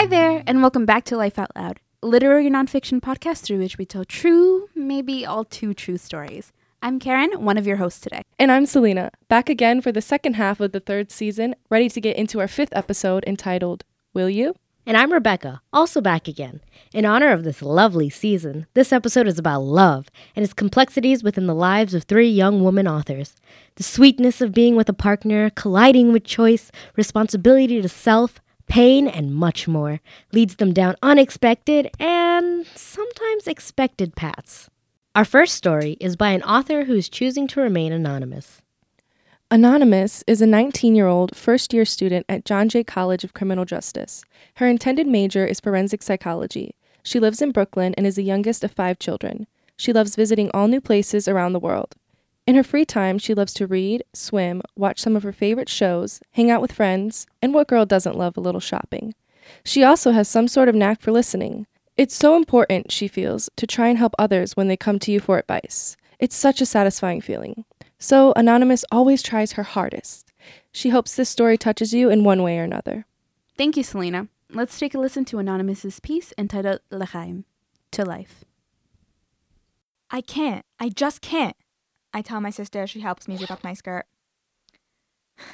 [0.00, 3.76] Hi there, and welcome back to Life Out Loud, a literary nonfiction podcast through which
[3.76, 6.52] we tell true, maybe all too true stories.
[6.80, 8.22] I'm Karen, one of your hosts today.
[8.38, 12.00] And I'm Selena, back again for the second half of the third season, ready to
[12.00, 14.54] get into our fifth episode entitled Will You?
[14.86, 16.62] And I'm Rebecca, also back again.
[16.94, 21.46] In honor of this lovely season, this episode is about love and its complexities within
[21.46, 23.36] the lives of three young woman authors.
[23.74, 28.40] The sweetness of being with a partner, colliding with choice, responsibility to self,
[28.70, 30.00] pain, and much more
[30.32, 34.70] leads them down unexpected and sometimes expected paths.
[35.14, 38.62] Our first story is by an author who is choosing to remain anonymous.
[39.50, 43.64] Anonymous is a 19 year old first year student at John Jay College of Criminal
[43.64, 44.22] Justice.
[44.54, 46.76] Her intended major is forensic psychology.
[47.02, 49.48] She lives in Brooklyn and is the youngest of five children.
[49.76, 51.96] She loves visiting all new places around the world.
[52.46, 56.20] In her free time, she loves to read, swim, watch some of her favorite shows,
[56.32, 59.14] hang out with friends, and what girl doesn't love a little shopping?
[59.64, 61.66] She also has some sort of knack for listening.
[61.96, 65.20] It's so important, she feels, to try and help others when they come to you
[65.20, 65.96] for advice.
[66.18, 67.64] It's such a satisfying feeling.
[67.98, 70.32] So, Anonymous always tries her hardest.
[70.72, 73.04] She hopes this story touches you in one way or another.
[73.56, 74.28] Thank you, Selena.
[74.50, 77.44] Let's take a listen to Anonymous's piece entitled L'chaim,
[77.92, 78.44] To Life.
[80.10, 80.64] I can't.
[80.78, 81.56] I just can't.
[82.12, 84.06] I tell my sister she helps me zip up my skirt.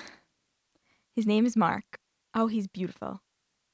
[1.15, 1.99] His name is Mark.
[2.35, 3.23] Oh, he's beautiful.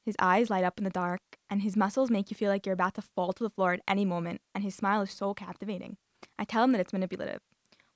[0.05, 2.73] His eyes light up in the dark, and his muscles make you feel like you're
[2.73, 5.97] about to fall to the floor at any moment, and his smile is so captivating.
[6.39, 7.41] I tell him that it's manipulative.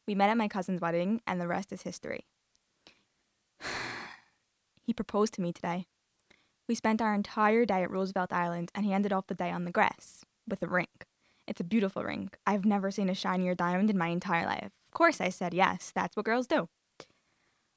[0.07, 2.27] We met at my cousin's wedding, and the rest is history.
[4.83, 5.87] he proposed to me today.
[6.69, 9.65] We spent our entire day at Roosevelt Island, and he ended off the day on
[9.65, 10.87] the grass with a ring.
[11.47, 12.31] It's a beautiful ring.
[12.47, 14.73] I've never seen a shinier diamond in my entire life.
[14.89, 16.69] Of course, I said yes, that's what girls do.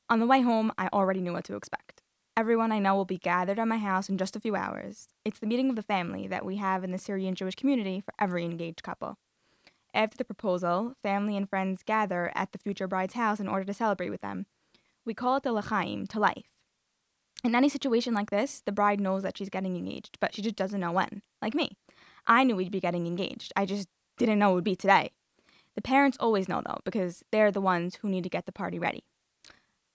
[0.10, 2.02] On the way home, I already knew what to expect.
[2.36, 5.10] Everyone I know will be gathered at my house in just a few hours.
[5.26, 8.14] It's the meeting of the family that we have in the Syrian Jewish community for
[8.18, 9.18] every engaged couple.
[9.94, 13.74] After the proposal, family and friends gather at the future bride's house in order to
[13.74, 14.46] celebrate with them.
[15.06, 16.48] We call it the L'chaim, to life.
[17.44, 20.56] In any situation like this, the bride knows that she's getting engaged, but she just
[20.56, 21.78] doesn't know when, like me.
[22.30, 23.52] I knew we'd be getting engaged.
[23.56, 25.12] I just didn't know it would be today.
[25.76, 28.78] The parents always know, though, because they're the ones who need to get the party
[28.78, 29.04] ready.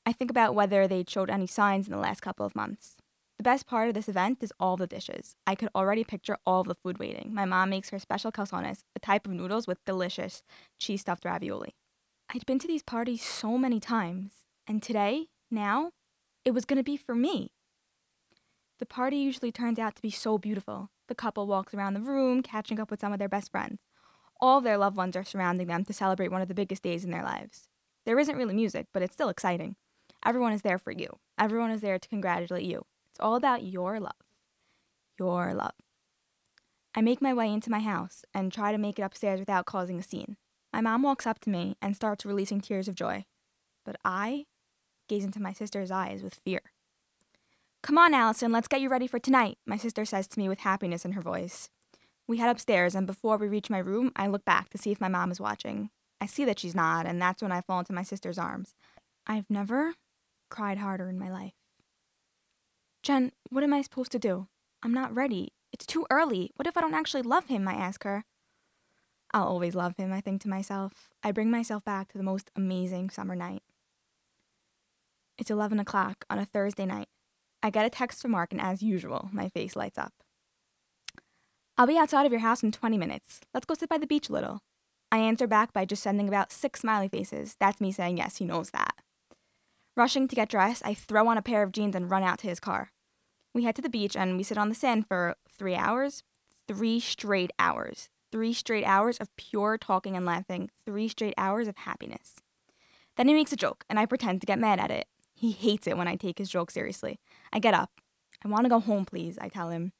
[0.05, 2.97] I think about whether they'd showed any signs in the last couple of months.
[3.39, 5.37] The best part of this event is all the dishes.
[5.47, 7.33] I could already picture all the food waiting.
[7.33, 10.43] My mom makes her special calsones, a type of noodles with delicious
[10.79, 11.75] cheese stuffed ravioli.
[12.33, 14.33] I'd been to these parties so many times,
[14.67, 15.93] and today, now,
[16.45, 17.53] it was going to be for me.
[18.79, 20.91] The party usually turns out to be so beautiful.
[21.09, 23.81] The couple walks around the room, catching up with some of their best friends.
[24.41, 27.11] All their loved ones are surrounding them to celebrate one of the biggest days in
[27.11, 27.69] their lives.
[28.05, 29.77] There isn't really music, but it's still exciting.
[30.25, 31.19] Everyone is there for you.
[31.39, 32.87] Everyone is there to congratulate you.
[33.11, 34.13] It's all about your love.
[35.19, 35.75] Your love.
[36.95, 39.99] I make my way into my house and try to make it upstairs without causing
[39.99, 40.37] a scene.
[40.73, 43.27] My mom walks up to me and starts releasing tears of joy.
[43.85, 44.47] But I
[45.09, 46.61] gaze into my sister's eyes with fear.
[47.85, 50.61] Come on, Allison, let's get you ready for tonight, my sister says to me with
[50.61, 51.69] happiness in her voice.
[52.27, 55.03] We head upstairs, and before we reach my room, I look back to see if
[55.03, 55.91] my mom is watching.
[56.19, 58.75] I see that she's not, and that's when I fall into my sister's arms.
[59.27, 59.93] I've never
[60.49, 61.53] cried harder in my life.
[63.03, 64.49] Jen, what am I supposed to do?
[64.83, 65.53] I'm not ready.
[65.71, 66.53] It's too early.
[66.57, 67.69] What if I don't actually love him?
[67.69, 68.25] I ask her.
[69.35, 71.11] I'll always love him, I think to myself.
[71.23, 73.63] I bring myself back to the most amazing summer night.
[75.37, 77.09] It's 11 o'clock on a Thursday night.
[77.65, 80.13] I get a text from Mark, and as usual, my face lights up.
[81.79, 83.41] I'll be outside of your house in 20 minutes.
[83.55, 84.61] Let's go sit by the beach a little.
[85.11, 87.57] I answer back by just sending about six smiley faces.
[87.59, 88.97] That's me saying yes, he knows that.
[89.97, 92.49] Rushing to get dressed, I throw on a pair of jeans and run out to
[92.49, 92.93] his car.
[93.55, 96.23] We head to the beach and we sit on the sand for three hours.
[96.69, 98.11] Three straight hours.
[98.31, 100.69] Three straight hours of pure talking and laughing.
[100.85, 102.35] Three straight hours of happiness.
[103.17, 105.07] Then he makes a joke, and I pretend to get mad at it.
[105.45, 107.21] He hates it when I take his joke seriously.
[107.53, 108.01] I get up.
[108.43, 109.93] I want to go home, please, I tell him.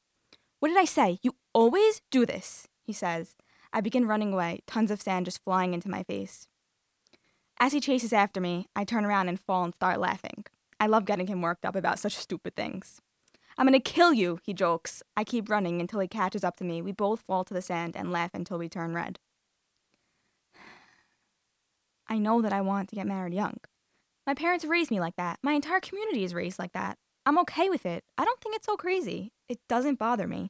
[0.59, 1.19] What did I say?
[1.21, 3.35] You always do this, he says.
[3.71, 6.47] I begin running away, tons of sand just flying into my face.
[7.59, 10.45] As he chases after me, I turn around and fall and start laughing.
[10.79, 12.99] I love getting him worked up about such stupid things.
[13.55, 15.03] I'm gonna kill you, he jokes.
[15.15, 16.81] I keep running until he catches up to me.
[16.81, 19.19] We both fall to the sand and laugh until we turn red.
[22.07, 23.59] I know that I want to get married young.
[24.27, 25.37] My parents raised me like that.
[25.43, 26.97] My entire community is raised like that.
[27.27, 28.03] I'm okay with it.
[28.17, 29.31] I don't think it's so crazy.
[29.47, 30.49] It doesn't bother me.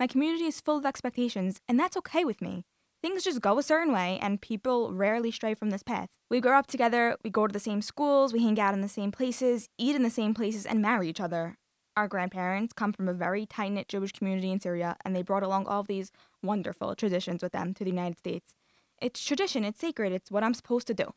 [0.00, 2.64] My community is full of expectations, and that's okay with me.
[3.00, 6.08] Things just go a certain way, and people rarely stray from this path.
[6.30, 8.88] We grow up together, we go to the same schools, we hang out in the
[8.88, 11.56] same places, eat in the same places, and marry each other.
[11.96, 15.44] Our grandparents come from a very tight knit Jewish community in Syria, and they brought
[15.44, 16.10] along all of these
[16.42, 18.54] wonderful traditions with them to the United States.
[19.00, 21.12] It's tradition, it's sacred, it's what I'm supposed to do.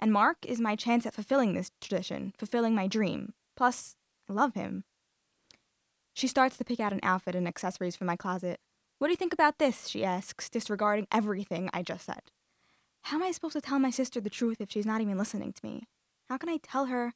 [0.00, 3.34] And Mark is my chance at fulfilling this tradition, fulfilling my dream.
[3.54, 3.96] Plus,
[4.28, 4.84] I love him.
[6.14, 8.58] She starts to pick out an outfit and accessories from my closet.
[8.98, 9.88] What do you think about this?
[9.88, 12.22] she asks, disregarding everything I just said.
[13.04, 15.52] How am I supposed to tell my sister the truth if she's not even listening
[15.52, 15.84] to me?
[16.28, 17.14] How can I tell her?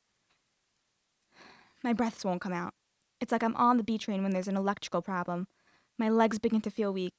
[1.83, 2.75] My breaths won't come out.
[3.21, 5.47] It's like I'm on the B train when there's an electrical problem.
[5.99, 7.15] My legs begin to feel weak.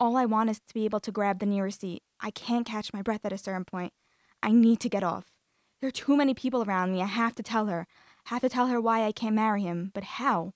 [0.00, 2.02] All I want is to be able to grab the nearest seat.
[2.20, 3.92] I can't catch my breath at a certain point.
[4.42, 5.26] I need to get off.
[5.80, 7.02] There are too many people around me.
[7.02, 7.86] I have to tell her.
[8.26, 9.90] I Have to tell her why I can't marry him.
[9.94, 10.52] But how?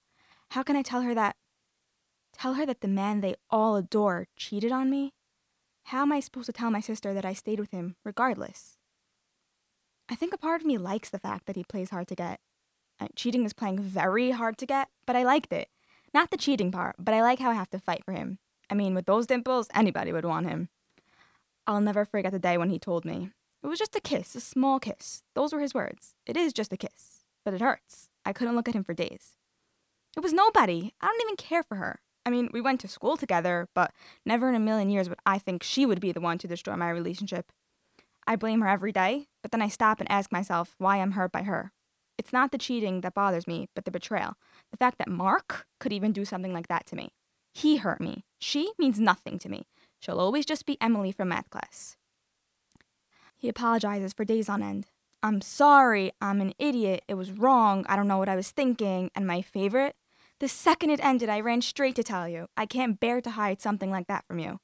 [0.50, 1.36] How can I tell her that?
[2.32, 5.12] Tell her that the man they all adore cheated on me?
[5.84, 8.76] How am I supposed to tell my sister that I stayed with him regardless?
[10.08, 12.40] I think a part of me likes the fact that he plays hard to get.
[12.98, 15.68] Uh, cheating is playing very hard to get, but I liked it.
[16.12, 18.38] Not the cheating part, but I like how I have to fight for him.
[18.68, 20.68] I mean, with those dimples, anybody would want him.
[21.66, 23.30] I'll never forget the day when he told me.
[23.62, 25.22] It was just a kiss, a small kiss.
[25.34, 26.14] Those were his words.
[26.26, 28.08] It is just a kiss, but it hurts.
[28.24, 29.36] I couldn't look at him for days.
[30.16, 30.92] It was nobody.
[31.00, 32.00] I don't even care for her.
[32.24, 33.92] I mean, we went to school together, but
[34.26, 36.76] never in a million years would I think she would be the one to destroy
[36.76, 37.52] my relationship.
[38.26, 41.32] I blame her every day, but then I stop and ask myself why I'm hurt
[41.32, 41.72] by her.
[42.18, 44.34] It's not the cheating that bothers me, but the betrayal.
[44.70, 47.10] The fact that Mark could even do something like that to me.
[47.54, 48.24] He hurt me.
[48.38, 49.66] She means nothing to me.
[50.00, 51.96] She'll always just be Emily from math class.
[53.40, 54.86] He apologizes for days on end.
[55.22, 59.10] I'm sorry, I'm an idiot, it was wrong, I don't know what I was thinking,
[59.14, 59.96] and my favorite?
[60.40, 62.48] The second it ended, I ran straight to tell you.
[62.54, 64.60] I can't bear to hide something like that from you.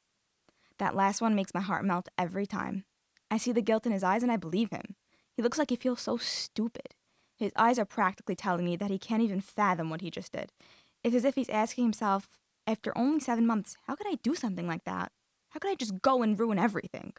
[0.78, 2.84] That last one makes my heart melt every time.
[3.31, 4.94] I see the guilt in his eyes and I believe him.
[5.32, 6.94] He looks like he feels so stupid.
[7.34, 10.52] His eyes are practically telling me that he can't even fathom what he just did.
[11.02, 12.29] It's as if he's asking himself,
[12.67, 15.12] after only seven months, how could I do something like that?
[15.50, 17.14] How could I just go and ruin everything?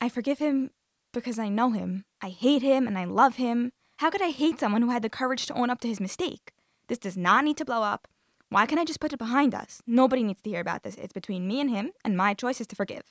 [0.00, 0.70] I forgive him
[1.12, 2.04] because I know him.
[2.20, 3.72] I hate him and I love him.
[3.98, 6.52] How could I hate someone who had the courage to own up to his mistake?
[6.88, 8.08] This does not need to blow up.
[8.48, 9.80] Why can't I just put it behind us?
[9.86, 10.96] Nobody needs to hear about this.
[10.96, 13.04] It's between me and him, and my choice is to forgive.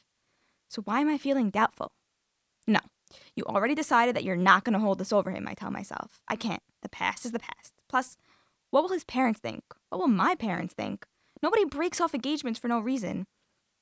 [0.68, 1.92] So why am I feeling doubtful?
[2.68, 2.80] No,
[3.36, 6.22] you already decided that you're not going to hold this over him, I tell myself.
[6.28, 6.62] I can't.
[6.82, 7.74] The past is the past.
[7.88, 8.18] Plus,
[8.70, 9.64] what will his parents think?
[9.90, 11.06] What will my parents think?
[11.42, 13.26] Nobody breaks off engagements for no reason.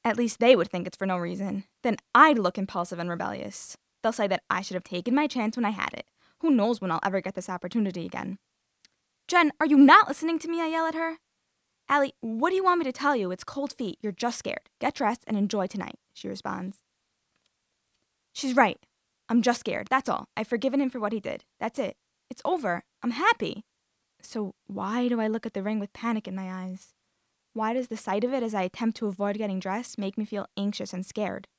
[0.03, 1.65] At least they would think it's for no reason.
[1.83, 3.77] Then I'd look impulsive and rebellious.
[4.07, 6.05] They'll say that I should have taken my chance when I had it.
[6.39, 8.37] Who knows when I'll ever get this opportunity again?
[9.27, 10.61] Jen, are you not listening to me?
[10.61, 11.17] I yell at her.
[11.89, 13.31] Allie, what do you want me to tell you?
[13.31, 13.97] It's cold feet.
[14.01, 14.69] You're just scared.
[14.79, 16.77] Get dressed and enjoy tonight, she responds.
[18.31, 18.79] She's right.
[19.27, 19.87] I'm just scared.
[19.89, 20.29] That's all.
[20.37, 21.43] I've forgiven him for what he did.
[21.59, 21.97] That's it.
[22.29, 22.85] It's over.
[23.03, 23.65] I'm happy.
[24.21, 26.93] So why do I look at the ring with panic in my eyes?
[27.51, 30.23] Why does the sight of it as I attempt to avoid getting dressed make me
[30.23, 31.49] feel anxious and scared?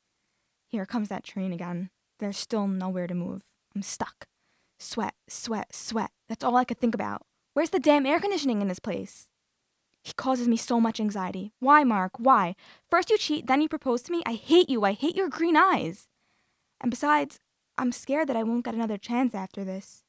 [0.66, 1.90] Here comes that train again.
[2.18, 3.42] There's still nowhere to move.
[3.74, 4.26] I'm stuck.
[4.80, 6.10] Sweat, sweat, sweat.
[6.28, 7.22] That's all I could think about.
[7.54, 9.28] Where's the damn air conditioning in this place?
[10.02, 11.52] He causes me so much anxiety.
[11.60, 12.12] Why, Mark?
[12.18, 12.54] Why?
[12.90, 14.22] First you cheat, then you propose to me.
[14.26, 14.84] I hate you.
[14.84, 16.08] I hate your green eyes.
[16.80, 17.38] And besides,
[17.76, 20.02] I'm scared that I won't get another chance after this.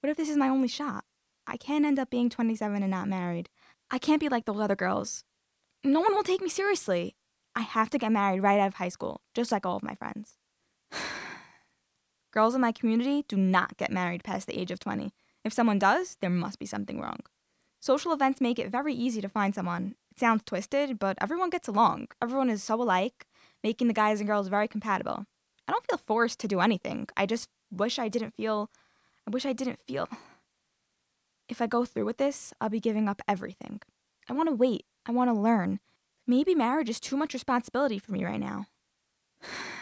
[0.00, 1.04] What if this is my only shot?
[1.46, 3.48] I can't end up being 27 and not married.
[3.90, 5.24] I can't be like those other girls.
[5.84, 7.16] No one will take me seriously.
[7.54, 9.94] I have to get married right out of high school, just like all of my
[9.94, 10.36] friends.
[12.32, 15.12] Girls in my community do not get married past the age of 20.
[15.44, 17.20] If someone does, there must be something wrong.
[17.78, 19.96] Social events make it very easy to find someone.
[20.10, 22.08] It sounds twisted, but everyone gets along.
[22.22, 23.26] Everyone is so alike,
[23.62, 25.26] making the guys and girls very compatible.
[25.68, 27.06] I don't feel forced to do anything.
[27.16, 28.70] I just wish I didn't feel.
[29.26, 30.08] I wish I didn't feel.
[31.50, 33.82] If I go through with this, I'll be giving up everything.
[34.28, 34.86] I want to wait.
[35.04, 35.80] I want to learn.
[36.26, 38.66] Maybe marriage is too much responsibility for me right now.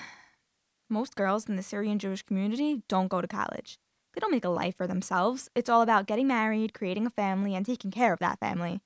[0.90, 3.78] Most girls in the Syrian Jewish community don't go to college.
[4.12, 5.48] They don't make a life for themselves.
[5.54, 8.80] It's all about getting married, creating a family, and taking care of that family.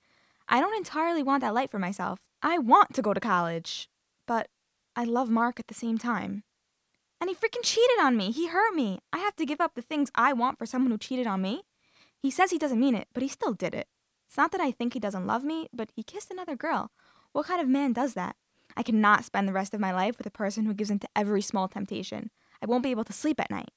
[0.46, 2.20] I don't entirely want that life for myself.
[2.42, 3.88] I want to go to college,
[4.26, 4.48] but
[4.94, 6.44] I love Mark at the same time.
[7.22, 8.30] And he freaking cheated on me.
[8.30, 8.98] He hurt me.
[9.10, 11.62] I have to give up the things I want for someone who cheated on me.
[12.20, 13.88] He says he doesn't mean it, but he still did it.
[14.28, 16.90] It's not that I think he doesn't love me, but he kissed another girl.
[17.32, 18.36] What kind of man does that?
[18.76, 21.08] I cannot spend the rest of my life with a person who gives in to
[21.14, 22.30] every small temptation.
[22.62, 23.70] I won't be able to sleep at night.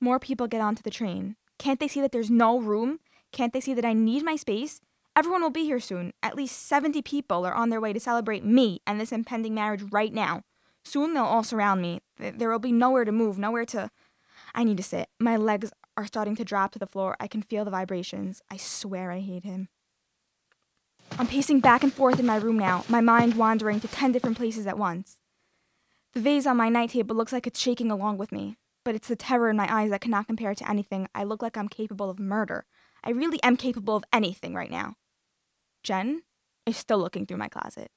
[0.00, 1.36] More people get onto the train.
[1.58, 3.00] Can't they see that there's no room?
[3.32, 4.80] Can't they see that I need my space?
[5.14, 6.12] Everyone will be here soon.
[6.22, 9.82] At least 70 people are on their way to celebrate me and this impending marriage
[9.90, 10.42] right now.
[10.84, 12.00] Soon they'll all surround me.
[12.18, 13.90] There will be nowhere to move, nowhere to.
[14.54, 15.08] I need to sit.
[15.18, 17.16] My legs are starting to drop to the floor.
[17.20, 18.40] I can feel the vibrations.
[18.50, 19.68] I swear I hate him.
[21.18, 24.36] I'm pacing back and forth in my room now, my mind wandering to 10 different
[24.36, 25.16] places at once.
[26.12, 29.08] The vase on my night table looks like it's shaking along with me, but it's
[29.08, 31.08] the terror in my eyes that cannot compare to anything.
[31.14, 32.64] I look like I'm capable of murder.
[33.04, 34.94] I really am capable of anything right now.
[35.82, 36.22] Jen
[36.66, 37.90] is still looking through my closet.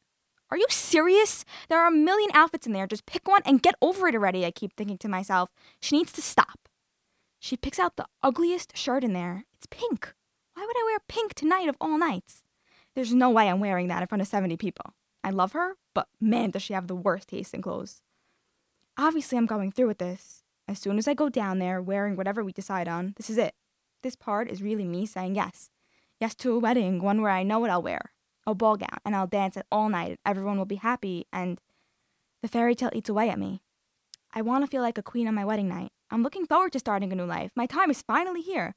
[0.52, 1.46] Are you serious?
[1.70, 2.86] There are a million outfits in there.
[2.86, 5.50] Just pick one and get over it already, I keep thinking to myself.
[5.80, 6.70] She needs to stop.
[7.40, 9.46] She picks out the ugliest shirt in there.
[9.58, 10.14] It's pink.
[10.54, 12.44] Why would I wear pink tonight of all nights?
[12.96, 14.94] There's no way I'm wearing that in front of 70 people.
[15.24, 18.02] I love her, but man, does she have the worst taste in clothes.
[18.98, 20.44] Obviously, I'm going through with this.
[20.68, 23.56] As soon as I go down there wearing whatever we decide on, this is it.
[24.02, 25.70] This part is really me saying yes.
[26.20, 28.12] Yes to a wedding, one where I know what I'll wear
[28.46, 31.60] a ball gown, and I'll dance it all night, and everyone will be happy, and
[32.42, 33.62] the fairy tale eats away at me.
[34.34, 35.92] I want to feel like a queen on my wedding night.
[36.10, 37.52] I'm looking forward to starting a new life.
[37.56, 38.76] My time is finally here.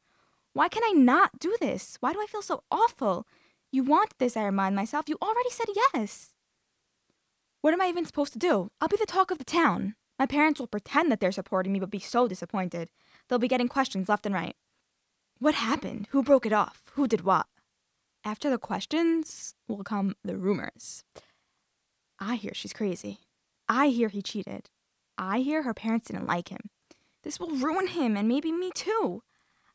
[0.52, 1.96] Why can I not do this?
[2.00, 3.26] Why do I feel so awful?
[3.70, 5.08] You want this, I remind myself.
[5.08, 6.34] You already said yes.
[7.60, 8.70] What am I even supposed to do?
[8.80, 9.96] I'll be the talk of the town.
[10.18, 12.90] My parents will pretend that they're supporting me, but be so disappointed.
[13.28, 14.56] They'll be getting questions left and right.
[15.38, 16.08] What happened?
[16.10, 16.82] Who broke it off?
[16.92, 17.46] Who did what?
[18.24, 21.04] After the questions will come the rumors.
[22.18, 23.20] I hear she's crazy.
[23.68, 24.70] I hear he cheated.
[25.18, 26.70] I hear her parents didn't like him.
[27.22, 29.22] This will ruin him and maybe me too.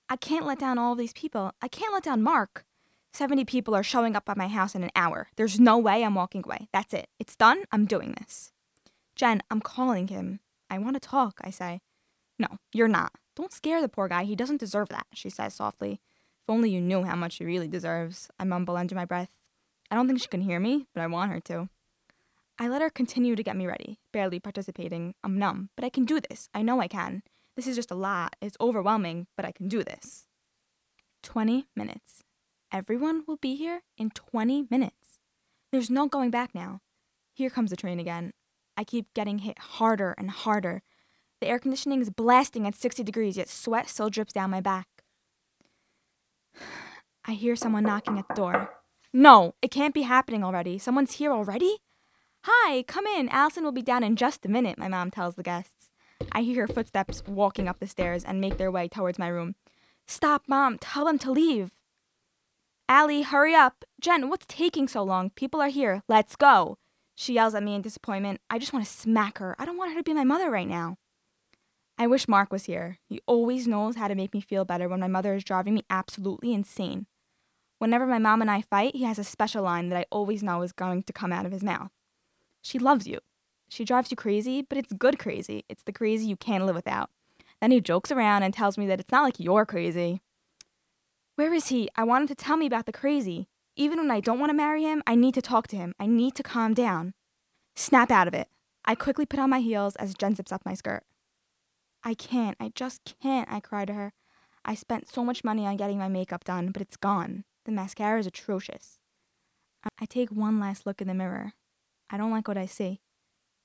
[0.09, 1.51] I can't let down all of these people.
[1.61, 2.65] I can't let down Mark.
[3.13, 5.27] 70 people are showing up at my house in an hour.
[5.35, 6.69] There's no way I'm walking away.
[6.71, 7.07] That's it.
[7.19, 7.63] It's done.
[7.71, 8.51] I'm doing this.
[9.15, 10.39] Jen, I'm calling him.
[10.69, 11.81] I want to talk, I say.
[12.39, 13.11] No, you're not.
[13.35, 14.23] Don't scare the poor guy.
[14.23, 15.93] He doesn't deserve that, she says softly.
[15.93, 19.29] If only you knew how much he really deserves, I mumble under my breath.
[19.89, 21.69] I don't think she can hear me, but I want her to.
[22.57, 25.15] I let her continue to get me ready, barely participating.
[25.23, 26.47] I'm numb, but I can do this.
[26.53, 27.23] I know I can.
[27.55, 28.35] This is just a lot.
[28.41, 30.25] It's overwhelming, but I can do this.
[31.23, 32.23] 20 minutes.
[32.73, 35.19] Everyone will be here in 20 minutes.
[35.73, 36.79] There's no going back now.
[37.33, 38.31] Here comes the train again.
[38.77, 40.81] I keep getting hit harder and harder.
[41.41, 44.87] The air conditioning is blasting at 60 degrees, yet sweat still drips down my back.
[47.25, 48.69] I hear someone knocking at the door.
[49.11, 50.77] No, it can't be happening already.
[50.77, 51.79] Someone's here already?
[52.45, 53.27] Hi, come in.
[53.29, 55.91] Allison will be down in just a minute, my mom tells the guests.
[56.31, 59.55] I hear her footsteps walking up the stairs and make their way towards my room.
[60.07, 60.77] Stop, Mom.
[60.77, 61.71] Tell them to leave.
[62.93, 63.85] Allie, hurry up.
[64.01, 65.29] Jen, what's taking so long?
[65.29, 66.03] People are here.
[66.09, 66.77] Let's go.
[67.15, 68.41] She yells at me in disappointment.
[68.49, 69.55] I just want to smack her.
[69.57, 70.97] I don't want her to be my mother right now.
[71.97, 72.97] I wish Mark was here.
[73.07, 75.85] He always knows how to make me feel better when my mother is driving me
[75.89, 77.05] absolutely insane.
[77.79, 80.61] Whenever my mom and I fight, he has a special line that I always know
[80.61, 81.91] is going to come out of his mouth.
[82.61, 83.19] She loves you.
[83.69, 85.63] She drives you crazy, but it's good crazy.
[85.69, 87.09] It's the crazy you can't live without.
[87.61, 90.21] Then he jokes around and tells me that it's not like you're crazy.
[91.35, 91.89] Where is he?
[91.95, 93.47] I want him to tell me about the crazy.
[93.75, 95.93] Even when I don't want to marry him, I need to talk to him.
[95.99, 97.13] I need to calm down.
[97.75, 98.49] Snap out of it.
[98.83, 101.03] I quickly put on my heels as Jen zips up my skirt.
[102.03, 102.57] I can't.
[102.59, 104.13] I just can't, I cry to her.
[104.65, 107.45] I spent so much money on getting my makeup done, but it's gone.
[107.65, 108.99] The mascara is atrocious.
[109.99, 111.53] I take one last look in the mirror.
[112.09, 113.01] I don't like what I see.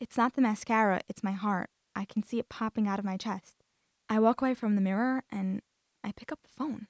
[0.01, 1.71] It's not the mascara, it's my heart.
[1.95, 3.65] I can see it popping out of my chest.
[4.09, 5.63] I walk away from the mirror and
[6.05, 6.87] I pick up the phone.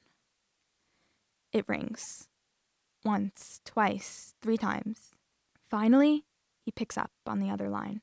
[1.56, 2.28] It rings.
[3.02, 5.12] Once, twice, three times.
[5.70, 6.26] Finally,
[6.60, 8.02] he picks up on the other line.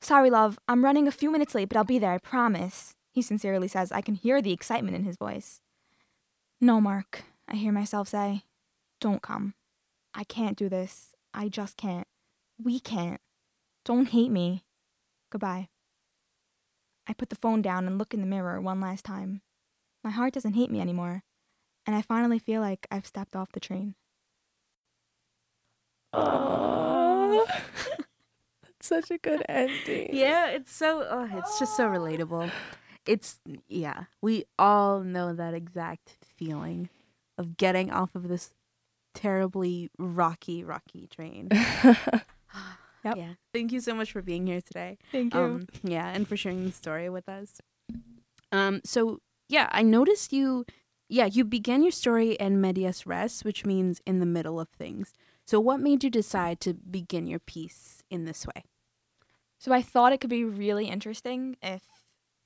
[0.00, 2.94] Sorry, love, I'm running a few minutes late, but I'll be there, I promise.
[3.10, 3.90] He sincerely says.
[3.90, 5.62] I can hear the excitement in his voice.
[6.60, 8.44] No, Mark, I hear myself say.
[9.00, 9.54] Don't come.
[10.14, 11.12] I can't do this.
[11.34, 12.06] I just can't.
[12.62, 13.20] We can't.
[13.84, 14.62] Don't hate me.
[15.28, 15.70] Goodbye.
[17.08, 19.42] I put the phone down and look in the mirror one last time.
[20.04, 21.24] My heart doesn't hate me anymore,
[21.86, 23.94] and I finally feel like I've stepped off the train.
[26.12, 27.46] Oh.
[28.62, 30.10] That's such a good ending.
[30.12, 32.50] Yeah, it's so oh, it's just so relatable.
[33.06, 36.88] It's yeah, we all know that exact feeling
[37.36, 38.54] of getting off of this
[39.14, 41.48] terribly rocky, rocky train.
[43.04, 43.16] Yep.
[43.18, 43.32] Yeah.
[43.52, 44.96] Thank you so much for being here today.
[45.12, 45.40] Thank you.
[45.40, 47.60] Um, yeah, and for sharing the story with us.
[48.50, 50.64] Um, so yeah, I noticed you.
[51.14, 55.12] Yeah, you began your story in medias res, which means in the middle of things.
[55.46, 58.64] So, what made you decide to begin your piece in this way?
[59.58, 61.84] So I thought it could be really interesting if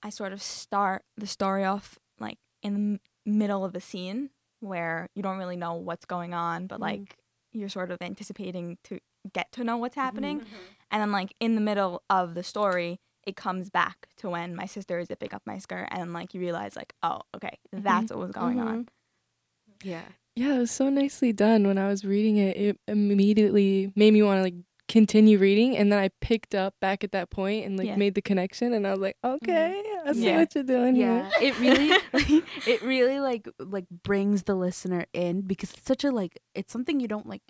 [0.03, 5.09] I sort of start the story off like in the middle of a scene where
[5.15, 6.83] you don't really know what's going on, but Mhm.
[6.83, 7.17] like
[7.53, 9.01] you're sort of anticipating to
[9.33, 10.41] get to know what's happening.
[10.41, 10.57] Mm-hmm.
[10.91, 14.67] And then like in the middle of the story, it comes back to when my
[14.67, 17.85] sister is zipping up my skirt and like you realize like, oh, okay, mm-hmm.
[17.85, 18.85] that's what was going on.
[18.85, 19.89] Mm-hmm.
[19.89, 20.03] Yeah.
[20.35, 21.67] Yeah, it was so nicely done.
[21.67, 24.55] When I was reading it, it immediately made me want to like
[24.89, 27.97] continue reading, and then I picked up back at that point and like Yeah.
[27.97, 29.35] made the connection, and I was like, mm-hmm.
[29.45, 30.39] okay, I see Yeah.
[30.39, 31.51] what you're doing Yeah, here.
[31.51, 36.11] it really, like, it really like like brings the listener in because it's such a
[36.13, 37.43] like it's something you don't like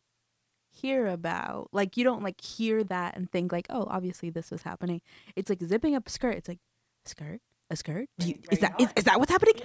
[0.80, 1.68] hear about.
[1.72, 5.00] Like you don't like hear that and think like, oh, obviously this was happening.
[5.36, 6.36] It's like zipping up a skirt.
[6.36, 6.58] It's like
[7.06, 8.08] a skirt, a skirt.
[8.18, 9.54] Do you, is that is, is that what's happening?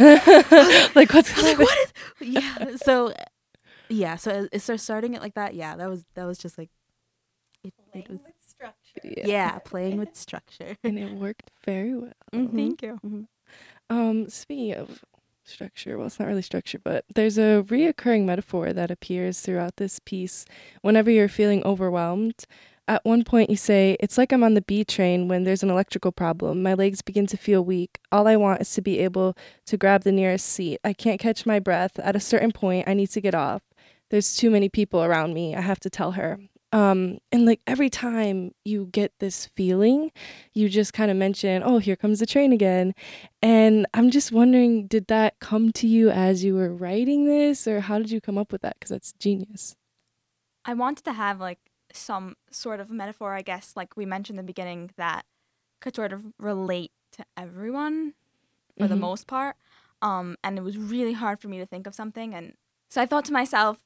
[0.94, 1.92] like what's I was like, what is?
[2.20, 2.76] Yeah.
[2.76, 3.12] So,
[3.88, 4.16] yeah.
[4.16, 5.54] So it starts starting it like that.
[5.54, 5.76] Yeah.
[5.76, 6.70] That was that was just like,
[7.64, 8.20] it, it was
[9.04, 9.58] yeah.
[9.60, 10.76] playing with structure.
[10.84, 12.12] and it worked very well.
[12.32, 12.54] Mhm.
[12.54, 13.26] Thank you.
[13.90, 15.02] Um, speaking of
[15.48, 19.98] structure, well, it's not really structure, but there's a reoccurring metaphor that appears throughout this
[19.98, 20.44] piece
[20.82, 22.44] whenever you're feeling overwhelmed.
[22.86, 25.70] At one point, you say, It's like I'm on the B train when there's an
[25.70, 26.62] electrical problem.
[26.62, 27.98] My legs begin to feel weak.
[28.10, 29.36] All I want is to be able
[29.66, 30.80] to grab the nearest seat.
[30.82, 31.98] I can't catch my breath.
[31.98, 33.62] At a certain point, I need to get off.
[34.10, 35.54] There's too many people around me.
[35.54, 36.38] I have to tell her.
[36.70, 40.12] Um, and like every time you get this feeling,
[40.52, 42.94] you just kind of mention, Oh, here comes the train again.
[43.42, 47.80] And I'm just wondering, did that come to you as you were writing this, or
[47.80, 48.74] how did you come up with that?
[48.78, 49.76] Because that's genius.
[50.64, 51.58] I wanted to have like
[51.92, 55.24] some sort of metaphor, I guess, like we mentioned in the beginning, that
[55.80, 58.14] could sort of relate to everyone
[58.78, 59.00] for the Mhm.
[59.00, 59.56] most part.
[60.02, 62.34] Um, and it was really hard for me to think of something.
[62.34, 62.54] And
[62.90, 63.82] so I thought to myself,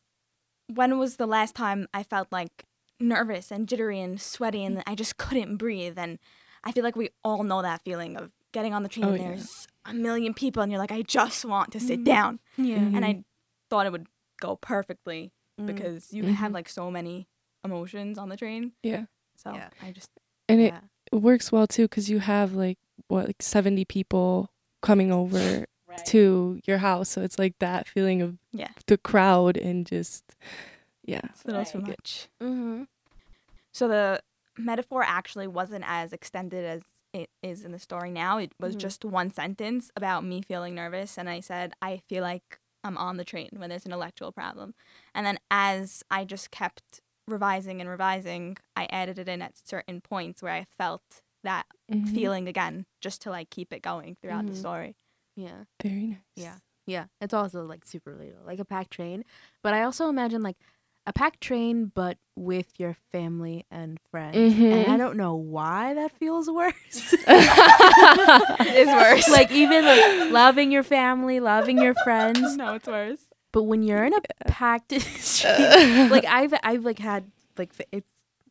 [0.72, 2.64] when was the last time I felt like
[3.02, 5.98] nervous and jittery and sweaty and I just couldn't breathe?
[5.98, 6.18] And
[6.64, 9.18] I feel like we all know that feeling of getting on the train Oh, and
[9.22, 9.28] yeah.
[9.28, 12.04] there's a million people and you're like, I just want to sit Mhm.
[12.04, 12.40] down.
[12.56, 12.76] Yeah.
[12.76, 13.24] And I
[13.70, 14.06] thought it would
[14.40, 15.66] go perfectly Mm.
[15.66, 16.34] because you Mhm.
[16.34, 17.28] have like so many
[17.64, 18.72] emotions on the train.
[18.82, 19.06] Yeah.
[19.36, 19.70] So Yeah.
[19.82, 20.10] I just
[20.48, 20.80] And it, yeah.
[21.12, 24.50] it works well too, because you have like, what, like 70 people
[24.82, 25.64] coming over
[26.06, 27.08] to your house.
[27.10, 28.68] So it's like that feeling of Yeah.
[28.86, 30.24] the crowd and just,
[31.04, 31.20] yeah.
[31.30, 32.28] it's a little too much.
[32.42, 32.82] Mm-hmm.
[33.72, 34.20] So the
[34.58, 38.38] metaphor actually wasn't as extended as it is in the story now.
[38.38, 38.80] It was Mhm.
[38.80, 43.16] just one sentence about me feeling nervous and I said I feel like I'm on
[43.16, 44.74] the train when there's an electrical problem.
[45.14, 50.00] And then as I just kept revising and revising, I added it in at certain
[50.00, 52.08] points where I felt that Mhm.
[52.14, 54.56] feeling again just to like keep it going throughout the Mhm.
[54.56, 54.96] story.
[55.36, 55.64] Yeah.
[55.82, 56.18] Very nice.
[56.36, 56.58] Yeah.
[56.86, 57.06] Yeah.
[57.20, 59.24] It's also like super relatable, like a packed train.
[59.62, 60.56] But I also imagine like
[61.06, 64.36] a packed train, but with your family and friends.
[64.36, 64.98] And I Mhm.
[64.98, 67.14] don't know why that feels worse.
[67.26, 69.28] It is worse.
[69.28, 72.56] like even like loving your family, loving your friends.
[72.56, 73.20] no, it's worse.
[73.52, 74.90] But when you're in a packed
[75.40, 78.06] train, like I've I've like had like it's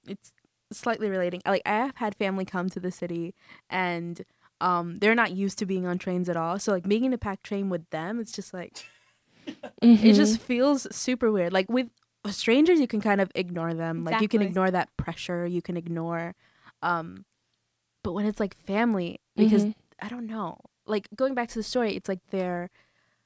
[0.08, 0.34] it's
[0.72, 1.42] slightly relating.
[1.46, 3.34] Like I have had family come to the city
[3.70, 4.22] and
[4.60, 6.60] um they're not used to being on trains at all.
[6.60, 8.86] So like being in a packed train with them, it's just like
[9.48, 10.16] it Mhm.
[10.16, 11.52] just feels super weird.
[11.54, 11.88] Like with
[12.30, 14.04] strangers, you can kind of ignore them.
[14.04, 15.46] Like you can ignore that pressure.
[15.46, 16.36] You can ignore,
[16.82, 17.26] um,
[18.04, 19.76] but when it's like family, because Mhm.
[20.00, 20.60] I don't know.
[20.86, 22.70] Like going back to the story, it's like their,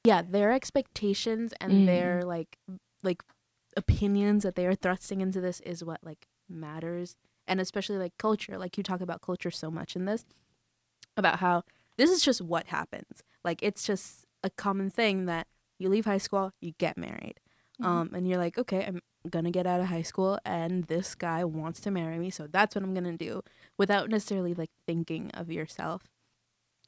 [0.04, 1.86] yeah, their expectations and Mm.
[1.86, 2.58] their like
[3.02, 3.22] like
[3.76, 8.56] opinions that they are thrusting into this is what like matters, and especially like culture.
[8.58, 10.24] Like you talk about culture so much in this,
[11.16, 11.62] about how
[11.96, 13.22] this is just what happens.
[13.44, 15.46] Like it's just a common thing that
[15.78, 17.40] you leave high school, you get married.
[17.82, 21.44] Um, and you're like, okay, I'm gonna get out of high school, and this guy
[21.44, 23.42] wants to marry me, so that's what I'm gonna do,
[23.78, 26.02] without necessarily like thinking of yourself.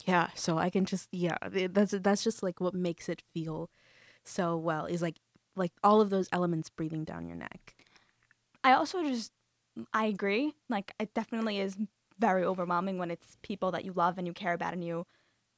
[0.06, 3.68] Yeah, so I can just yeah, that's that's just like what makes it feel
[4.24, 5.16] so well is like
[5.56, 7.74] like all of those elements breathing down your neck.
[8.64, 9.32] I also just
[9.92, 10.54] I agree.
[10.68, 11.76] Like it definitely is
[12.18, 15.06] very overwhelming when it's people that you love and you care about and you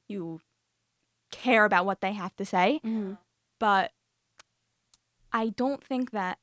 [0.07, 0.41] you
[1.31, 2.81] care about what they have to say.
[3.59, 3.91] But
[5.33, 6.37] I don't think that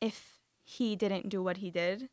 [0.00, 2.08] if he didn't do what he did,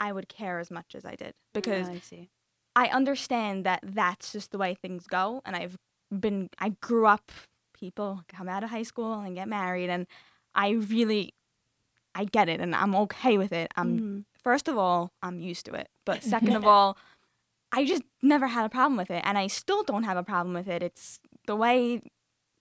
[0.00, 2.30] I would care as much as I did because I see.
[2.76, 5.76] I understand that that's just the way things go and I've
[6.10, 7.30] been I grew up
[7.74, 10.06] people come out of high school and get married and
[10.54, 11.34] I really
[12.14, 13.70] I get it and I'm okay with it.
[13.76, 14.24] I'm Mhm.
[14.42, 15.88] first of all, I'm used to it.
[16.04, 16.96] But second of all,
[17.72, 19.22] I just never had a problem with it.
[19.24, 20.82] And I still don't have a problem with it.
[20.82, 22.00] It's the way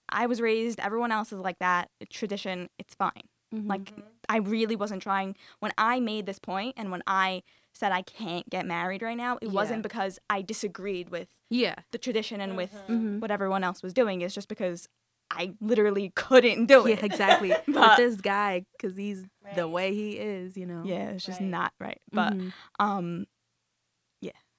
[0.09, 0.79] I was raised.
[0.79, 1.89] Everyone else is like that.
[2.09, 2.69] Tradition.
[2.79, 3.11] It's fine.
[3.53, 3.67] Mm-hmm.
[3.67, 3.93] Like,
[4.27, 5.35] I really wasn't trying.
[5.59, 7.43] When I made this point and when I
[7.73, 9.51] said I can't get married right now, it Yeah.
[9.51, 11.75] wasn't because I disagreed with yeah.
[11.91, 13.19] the tradition and with Mhm.
[13.21, 14.21] what everyone else was doing.
[14.21, 14.89] It's just because
[15.31, 16.99] I literally couldn't do it.
[16.99, 17.49] Yeah, exactly.
[17.67, 20.83] But But- this guy, because he's the way he is, you know.
[20.85, 21.49] yeah, it's just Right.
[21.49, 22.01] not right.
[22.11, 22.53] But Mhm.
[22.79, 23.25] um,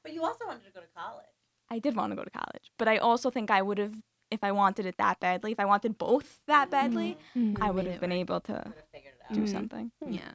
[0.04, 1.26] But you also wanted to go to college.
[1.68, 4.42] I did want to go to college, but I also think I would have, if
[4.44, 7.56] I wanted it that badly, if I wanted both that badly, Mm.
[7.60, 8.18] I would have been work.
[8.18, 9.34] able to Would have figured it out.
[9.34, 9.48] do Mhm.
[9.52, 9.92] something.
[10.06, 10.32] yeah.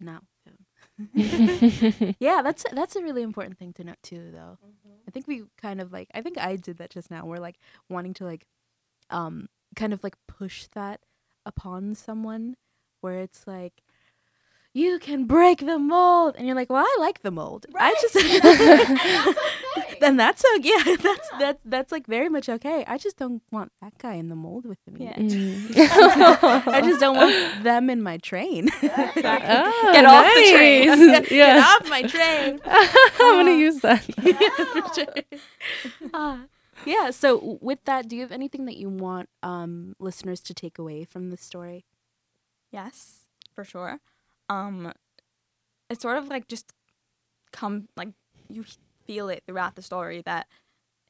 [0.00, 0.18] No.
[2.20, 4.58] yeah, that's that's a really important thing to note too, though.
[5.06, 7.24] I think we kind of like I think I did that just now.
[7.26, 8.46] We're like wanting to like
[9.10, 11.00] um kind of like push that
[11.44, 12.56] upon someone
[13.02, 13.82] where it's like
[14.72, 18.14] you can break the mold and you're like, "Well, I like the mold." I just
[20.06, 20.68] Then that's okay.
[20.68, 22.84] Yeah, that's that's that's like very much okay.
[22.86, 25.06] I just don't want that guy in the mold with me.
[25.06, 25.14] Yeah.
[25.14, 26.68] Mm.
[26.68, 28.68] I just don't want them in my train.
[28.84, 30.86] Oh, Get off the train.
[31.08, 31.60] Get yeah.
[31.66, 32.60] off my train.
[32.64, 34.04] I'm gonna use that.
[34.04, 35.14] For sure.
[36.14, 36.44] Ah,
[36.84, 37.10] yeah.
[37.10, 41.02] So with that, do you have anything that you want um, listeners to take away
[41.02, 41.84] from this story?
[42.70, 43.98] Yes, for sure.
[44.48, 44.92] Um,
[45.90, 46.72] it's sort of like just
[47.50, 48.10] come like
[48.48, 48.64] you
[49.06, 50.46] feel it throughout the story that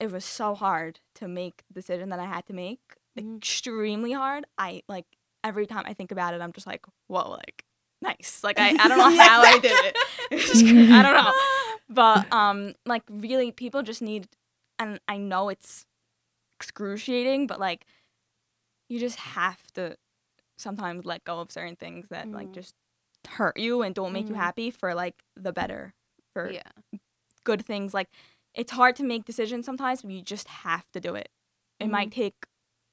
[0.00, 2.80] it was so hard to make the decision that I had to make.
[3.18, 3.42] Mhm.
[3.42, 4.46] Extremely hard.
[4.58, 5.06] I like
[5.44, 7.64] every time I think about it, I'm just like, whoa, like
[8.02, 8.42] nice.
[8.44, 9.96] Like I, I don't know how I did it.
[10.66, 11.32] Cra- I don't know.
[11.88, 14.28] But um, like really, people just need,
[14.78, 15.86] and I know it's
[16.60, 17.86] excruciating, but like
[18.88, 19.96] you just have to
[20.58, 22.54] sometimes let go of certain things that like Mhm.
[22.54, 22.74] just
[23.28, 24.38] hurt you and don't make you Mhm.
[24.40, 25.94] happy for like the better
[26.32, 26.62] for Yeah.
[27.46, 28.08] Good things like
[28.54, 31.28] it's hard to make decisions sometimes but you just have to do it.
[31.80, 32.34] It might take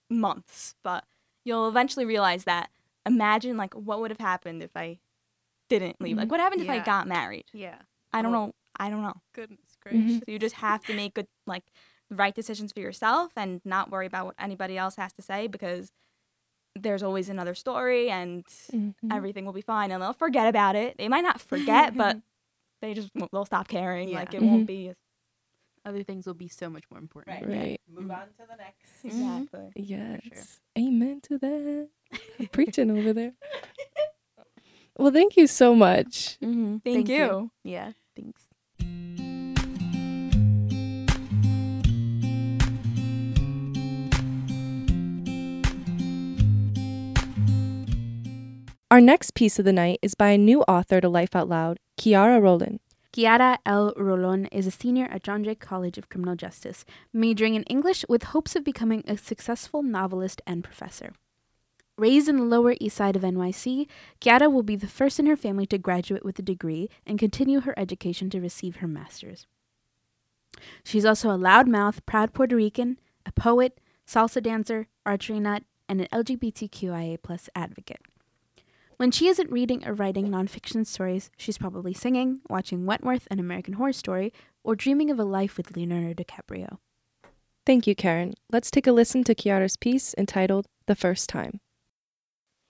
[0.09, 1.03] months but
[1.45, 2.69] you'll eventually realize that.
[3.05, 4.99] Imagine like what would have happened if i
[5.69, 6.17] didn't leave?
[6.17, 7.45] Like what happened if i got married?
[7.53, 7.79] Yeah.
[8.13, 8.45] i don't Oh.
[8.47, 9.17] know i don't know.
[9.33, 10.19] Goodness Mhm.
[10.19, 11.63] so you just have to make good like
[12.09, 15.91] right decisions for yourself and not worry about what anybody else has to say because
[16.75, 18.93] there's always another story and Mhm.
[19.11, 20.97] everything will be fine and they'll forget about it.
[20.97, 22.17] They might not forget but
[22.83, 24.15] they just won't- they'll stop caring Yeah.
[24.19, 24.49] like it Mhm.
[24.51, 24.95] won't be as
[25.85, 27.45] Other things will be so much more important.
[27.45, 27.81] Right.
[27.89, 29.03] Move on to the next.
[29.03, 30.61] exactly Yes.
[30.77, 31.89] Amen to that.
[32.53, 33.33] Preaching over there.
[34.97, 36.37] Well, thank you so much.
[36.41, 36.77] Mm-hmm.
[36.85, 37.51] Thank, you.
[37.65, 37.91] Yeah.
[38.15, 38.42] Thanks.
[48.93, 51.79] Our next piece of the night is by a new author to Life Out Loud,
[51.99, 52.79] Kiara Rowland.
[53.11, 53.91] Chiara L.
[53.97, 58.21] Rolon is a senior at John Jay College of Criminal Justice, majoring in English with
[58.21, 61.13] hopes of becoming a successful novelist and professor.
[61.97, 63.87] Raised in the Lower East Side of NYC,
[64.21, 67.61] Chiara will be the first in her family to graduate with a degree and continue
[67.61, 69.47] her education to receive her master's.
[70.83, 76.07] She's also a loudmouth, proud Puerto Rican, a poet, salsa dancer, archery nut, and an
[76.13, 77.17] LGBTQIA
[77.55, 78.01] advocate.
[79.03, 83.73] When she isn't reading or writing nonfiction stories, she's probably singing, watching Wentworth and American
[83.73, 84.31] Horror Story,
[84.63, 86.77] or dreaming of a life with Leonardo DiCaprio.
[87.65, 88.33] Thank you, Karen.
[88.49, 91.59] Let's take a listen to Kiara's piece entitled The First Time.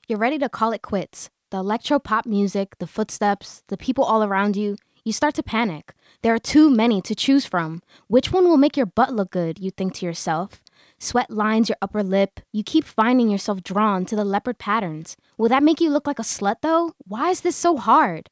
[0.08, 1.30] You're ready to call it quits.
[1.52, 5.94] The electro pop music, the footsteps, the people all around you, you start to panic.
[6.24, 7.84] There are too many to choose from.
[8.08, 10.63] Which one will make your butt look good, you think to yourself?
[11.04, 12.40] Sweat lines your upper lip.
[12.54, 15.18] You keep finding yourself drawn to the leopard patterns.
[15.38, 16.94] Will that make you look like a slut, though?
[17.06, 18.30] Why is this so hard?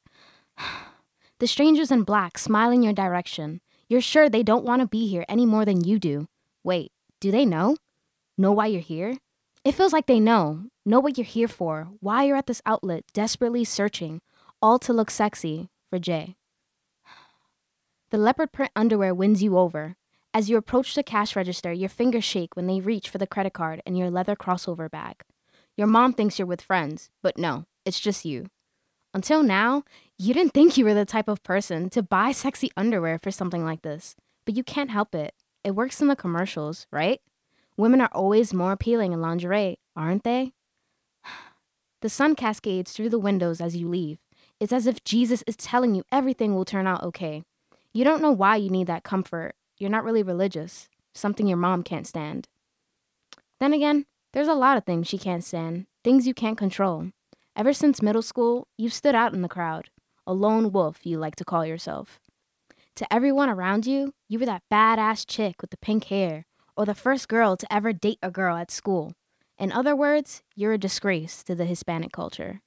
[1.38, 3.60] the strangers in black smile in your direction.
[3.90, 6.28] You're sure they don't want to be here any more than you do.
[6.64, 7.76] Wait, do they know?
[8.38, 9.18] Know why you're here?
[9.66, 10.64] It feels like they know.
[10.86, 14.22] Know what you're here for, why you're at this outlet, desperately searching,
[14.62, 16.36] all to look sexy for Jay.
[18.10, 19.96] The leopard print underwear wins you over.
[20.34, 23.52] As you approach the cash register, your fingers shake when they reach for the credit
[23.52, 25.22] card and your leather crossover bag.
[25.76, 28.46] Your mom thinks you're with friends, but no, it's just you.
[29.12, 29.84] Until now,
[30.18, 33.62] you didn't think you were the type of person to buy sexy underwear for something
[33.62, 34.16] like this,
[34.46, 35.34] but you can't help it.
[35.64, 37.20] It works in the commercials, right?
[37.76, 40.52] Women are always more appealing in lingerie, aren't they?
[42.00, 44.18] The sun cascades through the windows as you leave.
[44.58, 47.44] It's as if Jesus is telling you everything will turn out okay.
[47.92, 49.54] You don't know why you need that comfort.
[49.82, 52.46] You're not really religious, something your mom can't stand.
[53.58, 57.08] Then again, there's a lot of things she can't stand, things you can't control.
[57.56, 59.90] Ever since middle school, you've stood out in the crowd.
[60.24, 62.20] a lone wolf, you like to call yourself.
[62.94, 66.94] To everyone around you, you were that badass chick with the pink hair, or the
[66.94, 69.14] first girl to ever date a girl at school.
[69.58, 72.60] In other words, you're a disgrace to the Hispanic culture.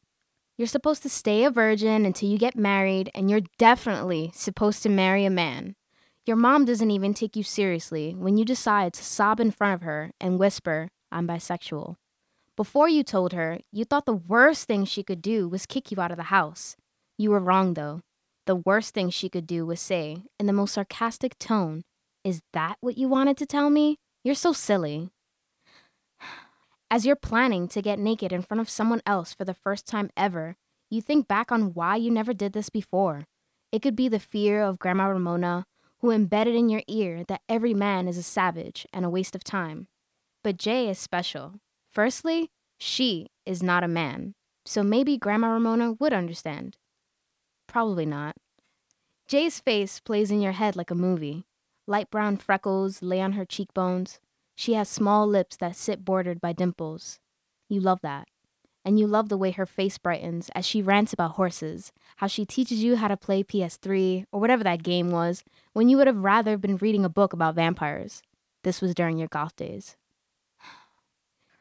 [0.58, 4.90] You're supposed to stay a virgin until you get married, and you're definitely supposed to
[4.90, 5.78] marry a man.
[6.26, 9.82] Your mom doesn't even take you seriously when you decide to sob in front of
[9.84, 11.98] her and whisper, I'm bisexual.
[12.56, 16.02] Before you told her, you thought the worst thing she could do was kick you
[16.02, 16.78] out of the house.
[17.16, 18.02] You were wrong, though.
[18.48, 21.84] The worst thing she could do was say, in the most sarcastic tone,
[22.24, 23.98] Is that what you wanted to tell me?
[24.24, 25.10] You're so silly.
[26.90, 30.10] As you're planning to get naked in front of someone else for the first time
[30.18, 30.56] ever,
[30.90, 33.26] you think back on why you never did this before.
[33.72, 35.66] It could be the fear of Grandma Ramona,
[36.06, 39.44] who embedded in your ear that every man is a savage and a waste of
[39.44, 39.88] time.
[40.44, 41.56] But Jay is special.
[41.92, 44.36] Firstly, she is not a man,
[44.68, 46.78] so maybe Grandma Ramona would understand.
[47.68, 48.36] Probably not.
[49.28, 51.48] Jay's face plays in your head like a movie.
[51.88, 54.20] Light brown freckles lay on her cheekbones.
[54.56, 57.18] She has small lips that sit bordered by dimples.
[57.68, 58.28] You love that.
[58.86, 62.46] And you love the way her face brightens as she rants about horses, how she
[62.46, 65.44] teaches you how to play PS3 or whatever that game was
[65.74, 68.22] when you would have rather been reading a book about vampires.
[68.64, 69.98] This was during your goth days.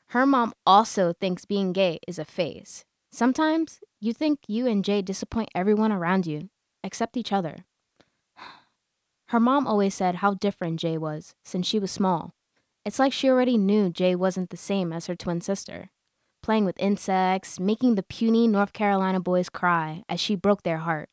[0.09, 2.85] Her mom also thinks being gay is a phase.
[3.11, 6.51] Sometimes you think you and Jay disappoint everyone around you,
[6.83, 7.57] except each other.
[9.29, 12.35] Her mom always said how different Jay was since she was small.
[12.85, 15.91] It's like she already knew Jay wasn't the same as her twin sister.
[16.45, 21.09] Playing with insects, making the puny North Carolina boys cry as she broke their heart.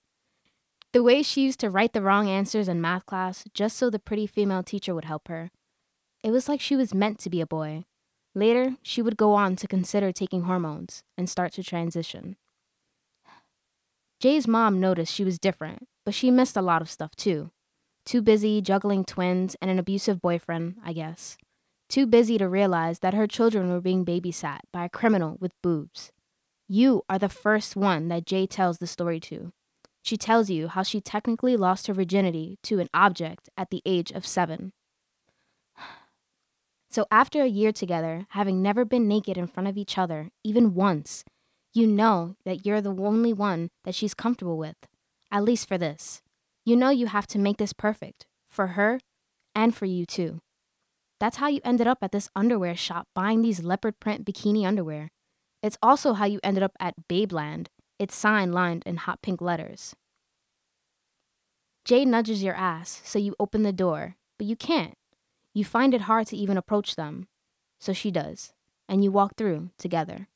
[0.92, 3.98] The way she used to write the wrong answers in math class just so the
[3.98, 5.50] pretty female teacher would help her.
[6.22, 7.86] It was like she was meant to be a boy.
[8.36, 12.36] Later, she would go on to consider taking hormones and start to transition.
[14.20, 17.52] Jay's mom noticed she was different, but she missed a lot of stuff too.
[18.06, 21.38] Too busy juggling twins and an abusive boyfriend, I guess.
[21.92, 26.14] Too busy to realize that her children were being babysat by a criminal with boobs.
[26.70, 29.52] You are the first one that Jay tells the story to.
[30.02, 34.10] She tells you how she technically lost her virginity to an object at the age
[34.12, 34.72] of seven.
[36.90, 40.74] So, after a year together, having never been naked in front of each other, even
[40.74, 41.24] once,
[41.74, 44.76] you know that you're the only one that she's comfortable with,
[45.30, 46.22] at least for this.
[46.66, 49.00] You know you have to make this perfect for her
[49.56, 50.42] and for you too.
[51.22, 55.12] That's how you ended up at this underwear shop buying these leopard print bikini underwear.
[55.62, 57.68] It's also how you ended up at Babeland,
[58.00, 59.96] its sign lined in hot pink letters.
[61.86, 64.96] Jay nudges your ass, so you open the door, but you can't.
[65.54, 67.28] You find it hard to even approach them.
[67.80, 68.52] So she does,
[68.90, 70.28] and you walk through together.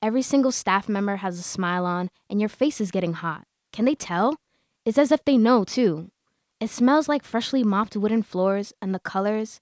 [0.00, 3.48] Every single staff member has a smile on, and your face is getting hot.
[3.72, 4.36] Can they tell?
[4.84, 6.12] It's as if they know, too.
[6.60, 9.60] It smells like freshly mopped wooden floors, and the colors,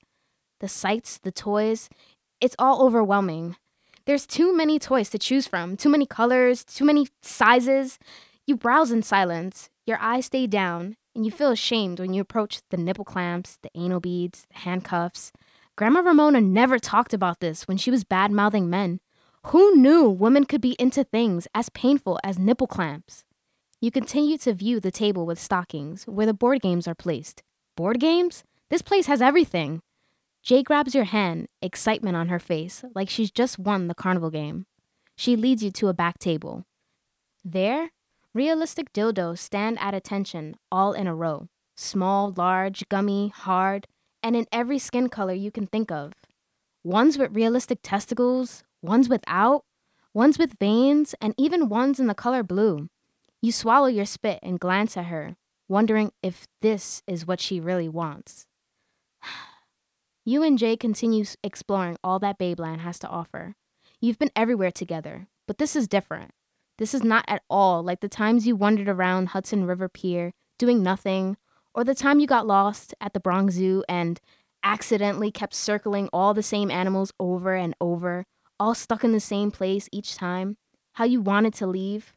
[0.62, 1.90] the sights, the toys,
[2.40, 3.56] it's all overwhelming.
[4.06, 7.98] There's too many toys to choose from, too many colors, too many sizes.
[8.46, 12.62] You browse in silence, your eyes stay down, and you feel ashamed when you approach
[12.70, 15.32] the nipple clamps, the anal beads, the handcuffs.
[15.76, 19.00] Grandma Ramona never talked about this when she was bad mouthing men.
[19.46, 23.24] Who knew women could be into things as painful as nipple clamps?
[23.80, 27.42] You continue to view the table with stockings where the board games are placed.
[27.76, 28.44] Board games?
[28.70, 29.82] This place has everything.
[30.42, 34.66] Jay grabs your hand, excitement on her face, like she's just won the carnival game.
[35.16, 36.64] She leads you to a back table.
[37.44, 37.90] There,
[38.34, 43.86] Realistic dildos stand at attention all in a row small, large, gummy, hard,
[44.22, 46.12] and in every skin color you can think of.
[46.82, 49.64] Ones with realistic testicles, ones without,
[50.14, 52.88] ones with veins, and even ones in the color blue.
[53.42, 55.36] You swallow your spit and glance at her,
[55.68, 58.46] wondering if this is what she really wants.
[60.24, 63.56] You and Jay continue exploring all that Babeland has to offer.
[64.00, 66.30] You've been everywhere together, but this is different.
[66.78, 70.80] This is not at all like the times you wandered around Hudson River Pier doing
[70.80, 71.36] nothing,
[71.74, 74.20] or the time you got lost at the Bronx Zoo and
[74.62, 78.24] accidentally kept circling all the same animals over and over,
[78.60, 80.56] all stuck in the same place each time,
[80.92, 82.14] how you wanted to leave.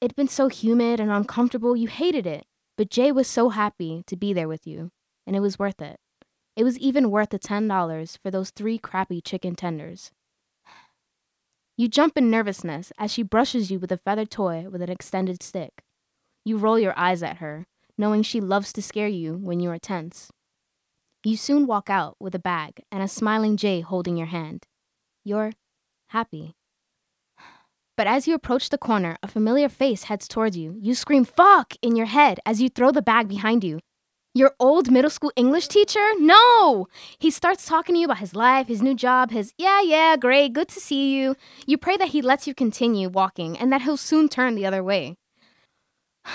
[0.00, 2.46] It'd been so humid and uncomfortable, you hated it,
[2.78, 4.90] but Jay was so happy to be there with you,
[5.26, 5.98] and it was worth it.
[6.56, 10.10] It was even worth the $10 for those three crappy chicken tenders.
[11.76, 15.42] You jump in nervousness as she brushes you with a feather toy with an extended
[15.42, 15.82] stick.
[16.44, 17.66] You roll your eyes at her,
[17.98, 20.30] knowing she loves to scare you when you are tense.
[21.22, 24.64] You soon walk out with a bag and a smiling Jay holding your hand.
[25.24, 25.52] You're
[26.08, 26.54] happy.
[27.96, 30.76] But as you approach the corner, a familiar face heads towards you.
[30.80, 33.80] You scream, fuck, in your head as you throw the bag behind you.
[34.36, 36.06] Your old middle school English teacher?
[36.18, 36.88] No!
[37.18, 40.52] He starts talking to you about his life, his new job, his, yeah, yeah, great,
[40.52, 41.36] good to see you.
[41.66, 44.84] You pray that he lets you continue walking and that he'll soon turn the other
[44.84, 45.16] way.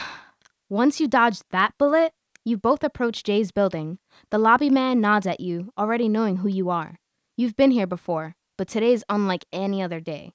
[0.68, 2.12] Once you dodge that bullet,
[2.44, 4.00] you both approach Jay's building.
[4.32, 6.98] The lobby man nods at you, already knowing who you are.
[7.38, 10.32] You've been here before, but today is unlike any other day.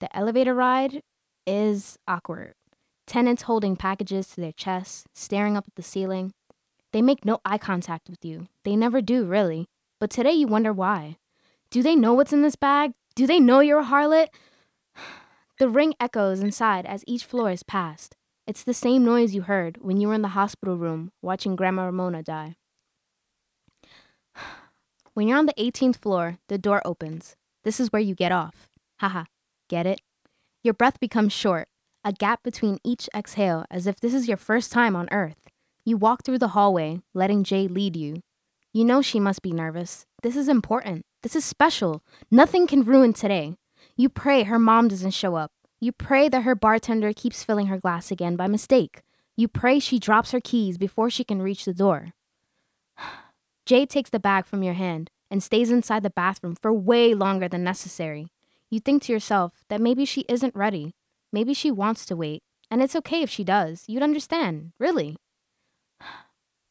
[0.00, 1.02] The elevator ride
[1.46, 2.54] is awkward.
[3.06, 6.32] Tenants holding packages to their chests, staring up at the ceiling.
[6.96, 8.48] They make no eye contact with you.
[8.64, 9.68] They never do, really.
[10.00, 11.18] But today you wonder why.
[11.68, 12.92] Do they know what's in this bag?
[13.14, 14.28] Do they know you're a harlot?
[15.58, 18.16] The ring echoes inside as each floor is passed.
[18.46, 21.84] It's the same noise you heard when you were in the hospital room watching Grandma
[21.84, 22.56] Ramona die.
[25.12, 27.36] When you're on the 18th floor, the door opens.
[27.62, 28.70] This is where you get off.
[29.00, 29.24] Haha,
[29.68, 30.00] get it?
[30.62, 31.68] Your breath becomes short,
[32.02, 35.45] a gap between each exhale as if this is your first time on Earth.
[35.86, 38.20] You walk through the hallway, letting Jay lead you.
[38.72, 40.04] You know she must be nervous.
[40.20, 41.06] This is important.
[41.22, 42.02] This is special.
[42.28, 43.54] Nothing can ruin today.
[43.96, 45.52] You pray her mom doesn't show up.
[45.78, 49.02] You pray that her bartender keeps filling her glass again by mistake.
[49.36, 52.14] You pray she drops her keys before she can reach the door.
[53.64, 57.46] Jay takes the bag from your hand and stays inside the bathroom for way longer
[57.46, 58.26] than necessary.
[58.70, 60.96] You think to yourself that maybe she isn't ready.
[61.32, 62.42] Maybe she wants to wait.
[62.72, 63.84] And it's okay if she does.
[63.86, 65.16] You'd understand, really.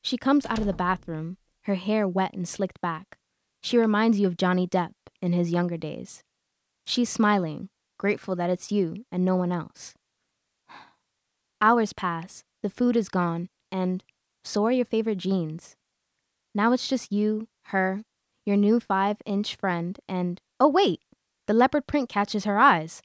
[0.05, 3.17] She comes out of the bathroom, her hair wet and slicked back.
[3.63, 6.21] She reminds you of Johnny Depp in his younger days.
[6.85, 9.95] She's smiling, grateful that it's you and no one else.
[11.59, 14.03] Hours pass, the food is gone, and
[14.43, 15.75] so are your favorite jeans.
[16.53, 18.03] Now it's just you, her,
[18.45, 21.01] your new five inch friend, and oh, wait!
[21.47, 23.01] The leopard print catches her eyes.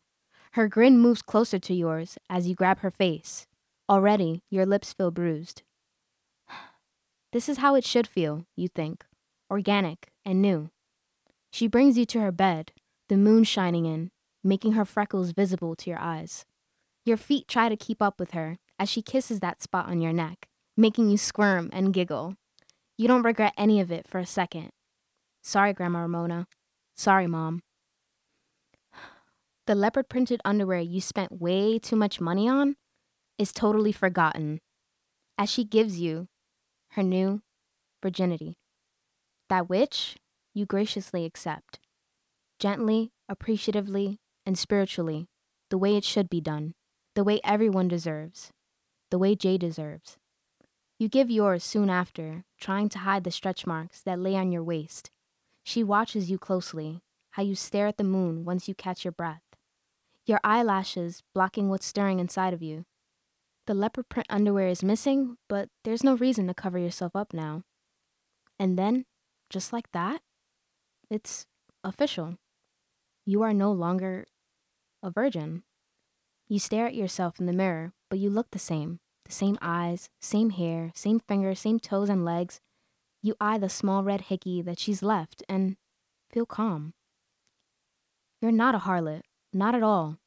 [0.53, 3.47] Her grin moves closer to yours as you grab her face.
[3.89, 5.63] Already, your lips feel bruised.
[7.33, 9.05] This is how it should feel, you think
[9.51, 10.71] organic and new.
[11.51, 12.73] She brings you to her bed,
[13.09, 14.11] the moon shining in,
[14.45, 16.45] making her freckles visible to your eyes.
[17.05, 20.12] Your feet try to keep up with her as she kisses that spot on your
[20.12, 22.37] neck, making you squirm and giggle.
[22.97, 24.71] You don't regret any of it for a second.
[25.43, 26.47] Sorry, Grandma Ramona.
[26.97, 27.62] Sorry, Mom.
[29.66, 32.77] The leopard printed underwear you spent way too much money on
[33.38, 34.61] is totally forgotten
[35.38, 36.29] as she gives you
[36.92, 37.42] her new
[38.03, 38.57] virginity.
[39.48, 40.16] That which
[40.55, 41.79] you graciously accept,
[42.59, 45.29] gently, appreciatively, and spiritually,
[45.70, 46.74] the way it should be done,
[47.14, 48.50] the way everyone deserves,
[49.11, 50.16] the way Jay deserves.
[50.98, 54.62] You give yours soon after, trying to hide the stretch marks that lay on your
[54.62, 55.11] waist.
[55.64, 57.00] She watches you closely,
[57.31, 59.42] how you stare at the moon once you catch your breath,
[60.26, 62.85] your eyelashes blocking what's stirring inside of you.
[63.71, 67.63] The leopard print underwear is missing, but there's no reason to cover yourself up now.
[68.59, 69.05] And then,
[69.49, 70.23] just like that,
[71.09, 71.47] it's
[71.85, 72.39] official.
[73.25, 74.27] You are no longer
[75.05, 75.63] a virgin.
[76.49, 78.99] You stare at yourself in the mirror, but you look the same.
[79.25, 82.61] The same eyes, same hair, same fingers, same toes and legs.
[83.23, 85.77] You eye the small red hickey that she's left and
[86.33, 86.93] feel calm.
[88.43, 90.19] You're not a harlot, not at all.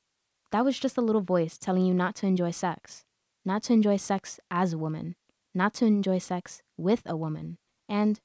[0.54, 3.04] That was just a little voice telling you not to enjoy sex,
[3.46, 5.16] not to enjoy sex as a woman,
[5.54, 7.58] not to enjoy sex with a woman.
[7.90, 8.20] And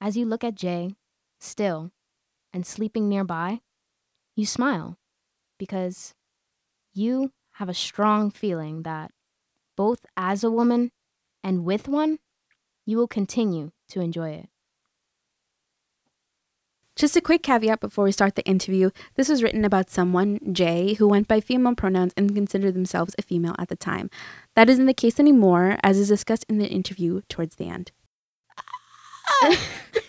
[0.00, 0.96] as you look at Jay,
[1.40, 1.90] still,
[2.52, 3.60] and sleeping nearby,
[4.36, 4.98] you smile
[5.58, 6.14] because
[6.94, 9.10] you have a strong feeling that
[9.76, 10.90] both as a woman
[11.42, 12.18] and with one,
[12.84, 14.48] you will continue to enjoy it.
[16.98, 18.90] Just a quick caveat before we start the interview.
[19.14, 23.22] This was written about someone, Jay, who went by female pronouns and considered themselves a
[23.22, 24.10] female at the time.
[24.58, 27.92] That isn't the case anymore, as is discussed in the interview towards the end.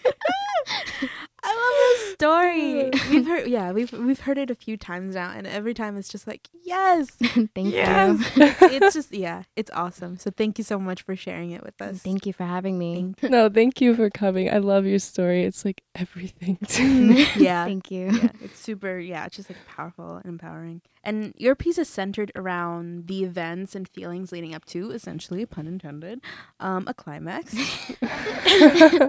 [2.22, 3.10] I love this story.
[3.20, 6.10] We've heard, yeah, we've we've heard it a few times now, and every time it's
[6.10, 7.10] just like, yes,
[7.56, 8.20] Thank yes.
[8.36, 8.44] you.
[8.62, 10.18] it's just, yeah, it's awesome.
[10.18, 12.00] So thank you so much for sharing it with us.
[12.00, 13.14] Thank you for having me.
[13.20, 14.50] Thank No, thank you for coming.
[14.52, 15.44] I love your story.
[15.44, 17.28] It's like everything to me.
[17.38, 18.12] yeah, Thank you.
[18.12, 19.00] yeah, it's super.
[19.00, 20.82] Yeah, it's just like powerful and empowering.
[21.04, 25.66] And your piece is centered around the events and feelings leading up to, essentially, pun
[25.66, 26.20] intended,
[26.60, 27.56] um, a climax.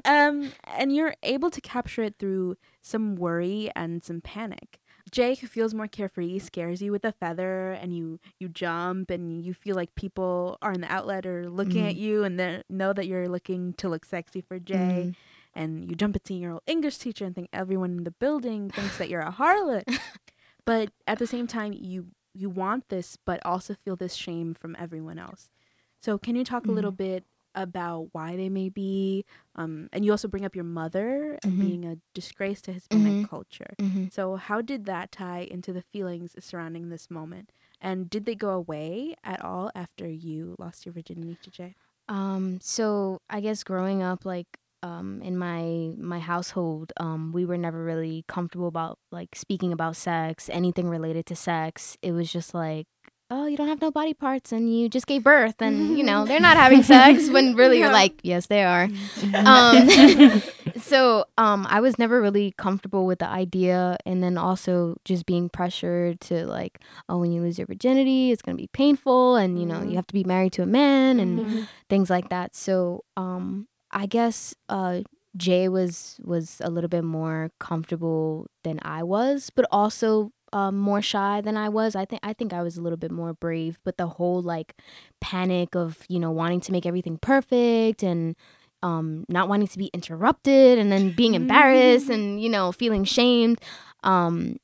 [0.05, 4.81] um, and you're able to capture it through some worry and some panic.
[5.11, 9.43] Jay, who feels more carefree, scares you with a feather, and you you jump, and
[9.45, 12.93] you feel like people are in the outlet or looking at you, and then know
[12.93, 15.07] that you're looking to look sexy for Jay.
[15.09, 15.15] Mhm.
[15.53, 18.71] And you jump at seeing your old English teacher and think everyone in the building
[18.71, 19.83] thinks that you're a harlot.
[20.65, 24.77] but at the same time, you you want this but also feel this shame from
[24.79, 25.51] everyone else.
[25.99, 27.25] So can you talk a little bit
[27.55, 29.25] about why they may be
[29.57, 31.61] um and you also bring up your mother and Mhm.
[31.61, 33.29] being a disgrace to Hispanic Mhm.
[33.29, 33.75] culture.
[33.79, 34.07] Mm-hmm.
[34.11, 37.53] So how did that tie into the feelings surrounding this moment?
[37.81, 41.75] And did they go away at all after you lost your virginity to Jay?
[42.09, 44.47] Um, so I guess growing up, like,
[44.83, 49.95] um, in my my household, um, we were never really comfortable about like speaking about
[49.97, 51.97] sex, anything related to sex.
[52.03, 52.87] It was just like,
[53.31, 56.27] oh, you don't have no body parts, and you just gave birth, and you know
[56.27, 57.29] they're not having sex.
[57.31, 58.89] When really you're like, yes, they are.
[59.47, 59.89] um,
[60.77, 65.49] so um, I was never really comfortable with the idea, and then also just being
[65.49, 69.67] pressured to like, oh, when you lose your virginity, it's gonna be painful, and you
[69.67, 71.69] know you have to be married to a man, and Mhm.
[71.89, 72.55] things like that.
[72.55, 75.01] So um, I guess uh,
[75.37, 81.03] Jay was was a little bit more comfortable than I was, but also um, more
[81.03, 81.95] shy than I was.
[81.95, 84.75] I think I think I was a little bit more brave, but the whole like
[85.21, 88.37] panic of you know wanting to make everything perfect and
[88.83, 93.61] um, not wanting to be interrupted and then being embarrassed and you know feeling shamed.
[94.03, 94.57] Um,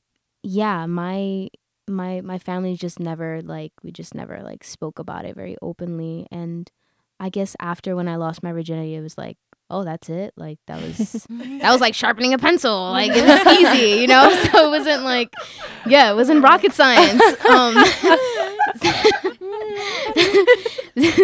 [0.43, 1.49] yeah, my
[1.87, 6.27] my my family just never like we just never like spoke about it very openly
[6.31, 6.69] and
[7.19, 9.37] I guess after when I lost my virginity it was like
[9.69, 10.97] oh that's it like that was
[11.29, 15.03] that was like sharpening a pencil like it was easy you know so it wasn't
[15.03, 15.33] like
[15.85, 17.75] yeah it wasn't rocket science um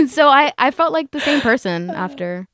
[0.08, 2.48] so I I felt like the same person after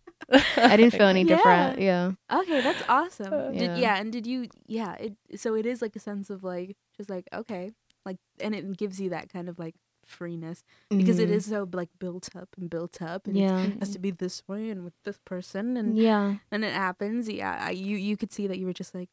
[0.57, 3.33] I didn't feel any different yeah Okay, that's awesome.
[3.33, 3.75] Uh, Did, Yeah.
[3.77, 4.47] yeah, and did you?
[4.67, 5.13] Yeah, it.
[5.35, 7.71] So it is like a sense of like just like okay,
[8.05, 9.73] like, and it gives you that kind of like
[10.09, 11.33] freeness because it Mhm.
[11.33, 13.63] is so like built up and built up, and yeah.
[13.63, 16.73] it yeah has to be this way and with this person, and yeah and it
[16.73, 17.29] happens.
[17.29, 19.09] Yeah, I, you you could see that you were just like,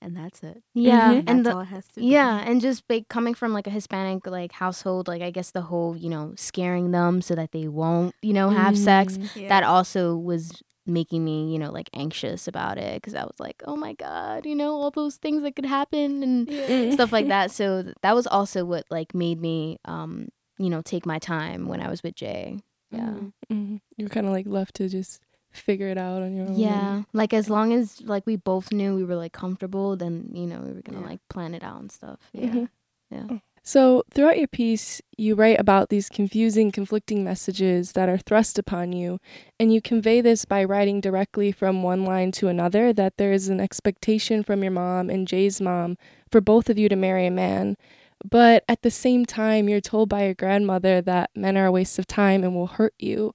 [0.00, 0.62] and that's it.
[0.74, 2.06] yeah And and that's the all it has to be.
[2.06, 5.62] Yeah, and just like coming from like a Hispanic like household, like I guess the
[5.62, 9.18] whole you know scaring them so that they won't you know have sex.
[9.34, 9.48] Yeah.
[9.48, 13.62] That also was making me you know like anxious about it because I was like,
[13.66, 16.90] oh my god, you know all those things that could happen and Yeah.
[16.92, 17.50] stuff like that.
[17.50, 20.28] So th- that was also what like made me um
[20.58, 22.58] you know take my time when I was with Jay.
[22.90, 23.00] Yeah.
[23.10, 23.32] Mhm.
[23.52, 23.80] Mhm.
[23.96, 25.20] You're kind of like left to just
[25.50, 26.58] figure it out on your own.
[26.58, 30.46] Yeah, like as long as like we both knew we were like comfortable, then you
[30.46, 31.06] know we were gonna Yeah.
[31.06, 32.18] like plan it out and stuff.
[32.32, 32.46] Yeah.
[32.50, 32.68] Mhm.
[33.10, 33.38] Yeah.
[33.68, 38.92] So, throughout your piece, you write about these confusing, conflicting messages that are thrust upon
[38.92, 39.20] you,
[39.60, 43.50] and you convey this by writing directly from one line to another that there is
[43.50, 45.98] an expectation from your mom and Jay's mom
[46.30, 47.76] for both of you to marry a man.
[48.24, 51.98] But at the same time, you're told by your grandmother that men are a waste
[51.98, 53.34] of time and will hurt you.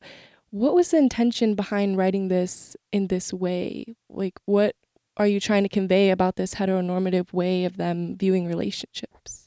[0.50, 3.86] What was the intention behind writing this in this way?
[4.10, 4.76] Like, what
[5.16, 9.43] are you trying to convey about this heteronormative way of them viewing relationships?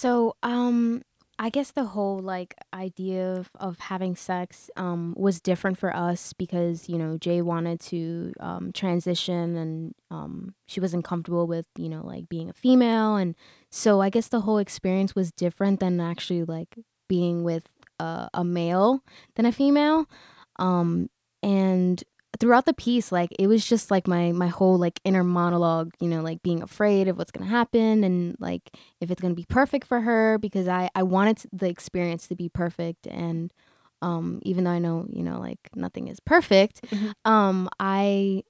[0.00, 1.02] So, um,
[1.38, 6.32] I guess the whole like idea of, of having sex um was different for us
[6.32, 11.90] because you know Jay wanted to um transition and um she wasn't comfortable with you
[11.90, 13.16] know like being a female.
[13.16, 13.34] And
[13.70, 17.66] so I guess the whole experience was different than actually like being with
[17.98, 19.02] a, a male
[19.36, 20.06] than a female.
[20.58, 21.10] Um
[21.42, 22.02] and
[22.38, 26.08] throughout the piece like it was just like my my whole like inner monologue you
[26.08, 28.70] know like being afraid of what's gonna happen and like
[29.00, 32.48] if it's gonna be perfect for her because I I wanted the experience to be
[32.48, 33.52] perfect and
[34.00, 37.12] um even though I know you know like nothing is perfect Mhm.
[37.24, 38.44] um I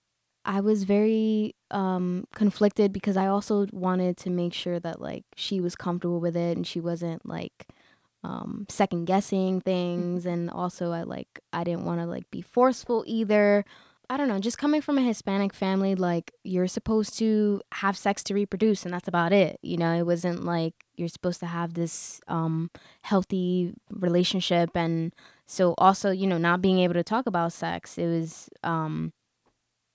[0.44, 5.60] I was very um conflicted because I also wanted to make sure that like she
[5.60, 7.66] was comfortable with it and she wasn't like
[8.22, 13.04] um second guessing things and also I like I didn't want to like be forceful
[13.06, 13.64] either.
[14.10, 18.24] I don't know, just coming from a Hispanic family like you're supposed to have sex
[18.24, 19.58] to reproduce and that's about it.
[19.62, 22.70] You know, it wasn't like you're supposed to have this um
[23.02, 25.14] healthy relationship and
[25.46, 29.12] so also, you know, not being able to talk about sex, it was um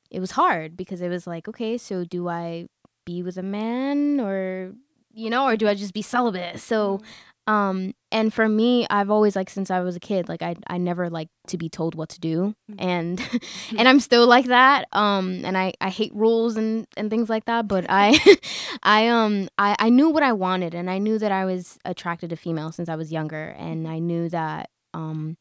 [0.09, 2.67] it was hard because it was like, okay, so do I
[3.05, 4.73] be with a man or
[5.13, 6.59] you know, or do I just be celibate?
[6.59, 7.01] So
[7.47, 10.77] um and for me i've always like since i was a kid like i i
[10.77, 12.75] never like to be told what to do Mhm.
[12.79, 13.41] and
[13.77, 17.45] and i'm still like that um and i i hate rules and and things like
[17.45, 18.17] that but i
[18.83, 22.29] i um i i knew what i wanted and i knew that i was attracted
[22.31, 25.37] to females since i was younger and i knew that um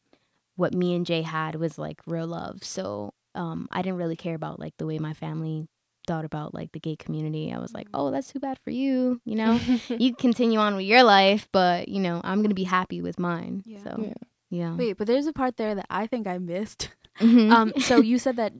[0.57, 4.35] what me and jay had was like real love so um i didn't really care
[4.35, 5.67] about like the way my family
[6.07, 9.19] thought about like the gay community i was like oh that's too bad for you
[9.25, 13.01] you know you continue on with your life, but you know, I'm gonna be happy
[13.01, 13.63] with mine.
[13.65, 13.83] Yeah.
[13.83, 14.13] So Yeah.
[14.49, 14.75] yeah.
[14.75, 16.89] Wait, but there's a part there that I think I missed.
[17.19, 17.51] Mhm.
[17.51, 18.53] Um, so you said that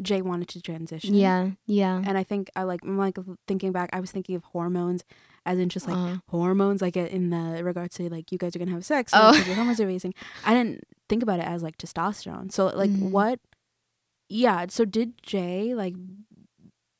[0.00, 1.14] Jay wanted to transition.
[1.14, 2.02] Yeah, yeah.
[2.04, 3.90] And I think I like I'm like thinking back.
[3.92, 5.04] I was thinking of hormones,
[5.46, 8.58] as in just like Uh, hormones, like in the regards to like you guys are
[8.58, 9.12] gonna have sex.
[9.14, 9.32] Oh.
[9.46, 10.14] Your hormones are raising.
[10.44, 12.50] I didn't think about it as like testosterone.
[12.52, 13.10] So like Mhm.
[13.10, 13.38] what?
[14.28, 14.66] Yeah.
[14.70, 15.94] So did Jay like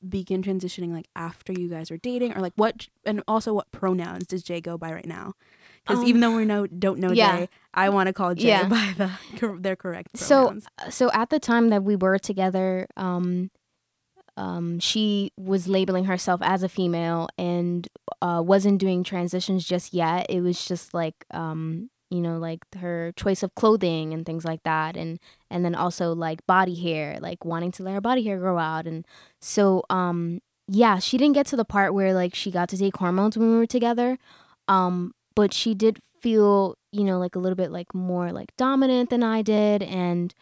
[0.09, 2.89] begin transitioning like after you guys were dating, or like what?
[3.05, 5.35] And also, what pronouns does Jay go by right now?
[5.85, 7.39] Because Um, even though we know don't know yeah.
[7.41, 8.69] Jay, I want to call Jay Yeah.
[8.69, 10.59] by the cor- their correct So-
[10.91, 13.51] so at the time that we were together, um,
[14.37, 17.87] um, she was labeling herself as a female and
[18.23, 20.27] uh, wasn't doing transitions just yet.
[20.31, 24.63] It was just like, um, you know, like her choice of clothing and things like
[24.65, 25.19] that, and
[25.51, 28.87] and then also like body hair, like wanting to let her body hair grow out,
[28.87, 29.07] and
[29.41, 32.99] so um, yeah, she didn't get to the part where like she got to take
[32.99, 34.19] hormones when we were together,
[34.69, 39.09] um, but she did feel, you know, like a little bit like more like dominant
[39.09, 40.35] than I did, and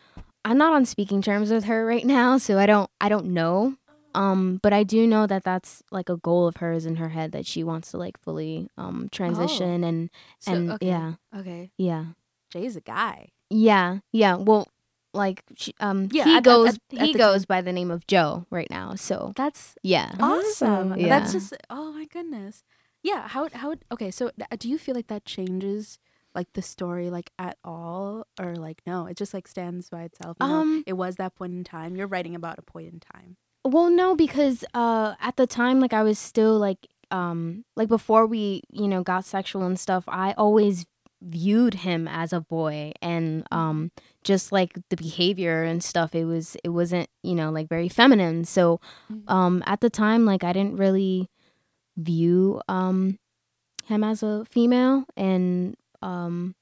[0.45, 3.77] I'm not on speaking terms with her right now, so I don't I don't know.
[4.15, 7.33] Um, but I do know that that's like a goal of hers in her head
[7.33, 10.87] that she wants to like fully um transition and So, and okay.
[10.87, 11.71] yeah Okay.
[11.79, 12.05] yeah
[12.51, 13.29] Jay's a guy.
[13.51, 14.67] yeah yeah well
[15.15, 17.73] like she, um Yeah, he at- at- goes at- at he the goes by the
[17.73, 20.97] name of Joe right now so That's yeah awesome.
[20.99, 21.09] Yeah.
[21.09, 22.63] That's just oh my goodness.
[23.03, 23.27] Yeah.
[23.29, 24.11] How how okay?
[24.11, 25.99] So th- do you feel like that changes
[26.35, 29.07] like the story like at all, or like no?
[29.07, 30.37] It just like stands by itself.
[30.41, 30.55] you know?
[30.61, 31.97] Um, it was that point in time.
[31.97, 33.37] You're writing about a point in time.
[33.65, 38.27] Well, no, because uh, at the time, like I was still like, um, like before
[38.27, 40.05] we, you know, got sexual and stuff.
[40.09, 40.87] I always
[41.23, 43.91] viewed him as a boy, and um,
[44.25, 48.45] just like the behavior and stuff, it was it wasn't, you know, like very feminine.
[48.45, 48.81] So,
[49.29, 51.29] um, at the time, like I didn't really
[51.97, 53.19] view um
[53.87, 56.55] him as a female, and um,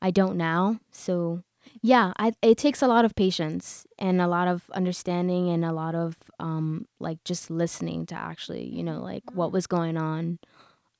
[0.00, 0.78] I don't now.
[0.92, 1.42] So
[1.80, 5.72] yeah I, it takes a lot of patience and a lot of understanding and a
[5.72, 10.38] lot of um like just listening to actually you know like what was going on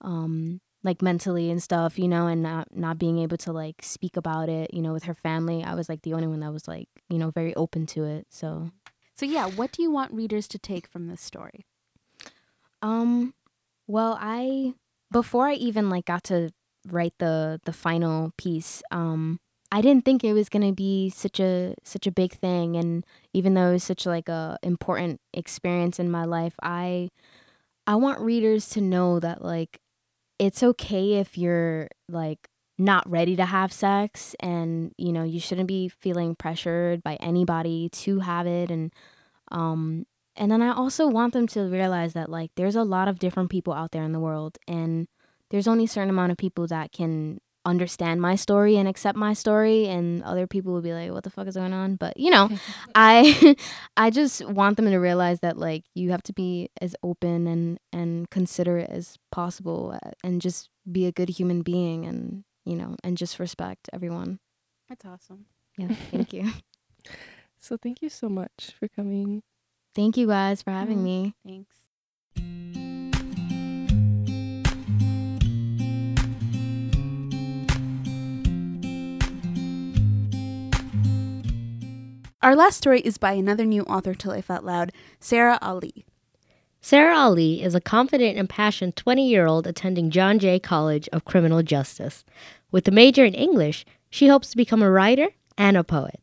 [0.00, 4.16] um like mentally and stuff you know and not not being able to like speak
[4.16, 6.66] about it you know with her family i was like the only one that was
[6.66, 8.70] like you know very open to it so
[9.14, 11.66] So yeah, what do you want readers to take from this story?
[12.80, 13.34] Um,
[13.86, 14.74] well, I
[15.10, 16.50] before I even like got to
[16.88, 19.38] write the the final piece, um,
[19.72, 23.54] I didn't think it was gonna be such a such a big thing, and even
[23.54, 27.08] though it was such like a important experience in my life, I
[27.86, 29.80] I want readers to know that like
[30.38, 32.48] it's okay if you're like
[32.78, 37.88] not ready to have sex and you know you shouldn't be feeling pressured by anybody
[37.90, 38.92] to have it and
[39.52, 40.06] um
[40.36, 43.50] and then I also want them to realize that like there's a lot of different
[43.50, 45.08] people out there in the world and
[45.50, 49.32] there's only a certain amount of people that can understand my story and accept my
[49.32, 52.28] story and other people will be like what the fuck is going on but you
[52.30, 52.48] know
[52.94, 53.54] I
[53.96, 57.78] I just want them to realize that like you have to be as open and
[57.92, 62.96] and considerate as possible uh, and just be a good human being and you know
[63.04, 64.40] and just respect everyone.
[64.88, 65.46] That's awesome.
[65.78, 66.50] Yeah, thank you.
[67.58, 69.42] So thank you so much for coming.
[69.94, 71.02] Thank you guys for having Mm.
[71.04, 71.34] me.
[71.46, 72.81] Thanks.
[82.42, 84.90] Our last story is by another new author to Life Out Loud,
[85.20, 86.04] Sarah Ali.
[86.80, 91.24] Sarah Ali is a confident and passionate 20 year old attending John Jay College of
[91.24, 92.24] Criminal Justice.
[92.72, 96.18] With a major in English, she hopes to become a writer and a poet.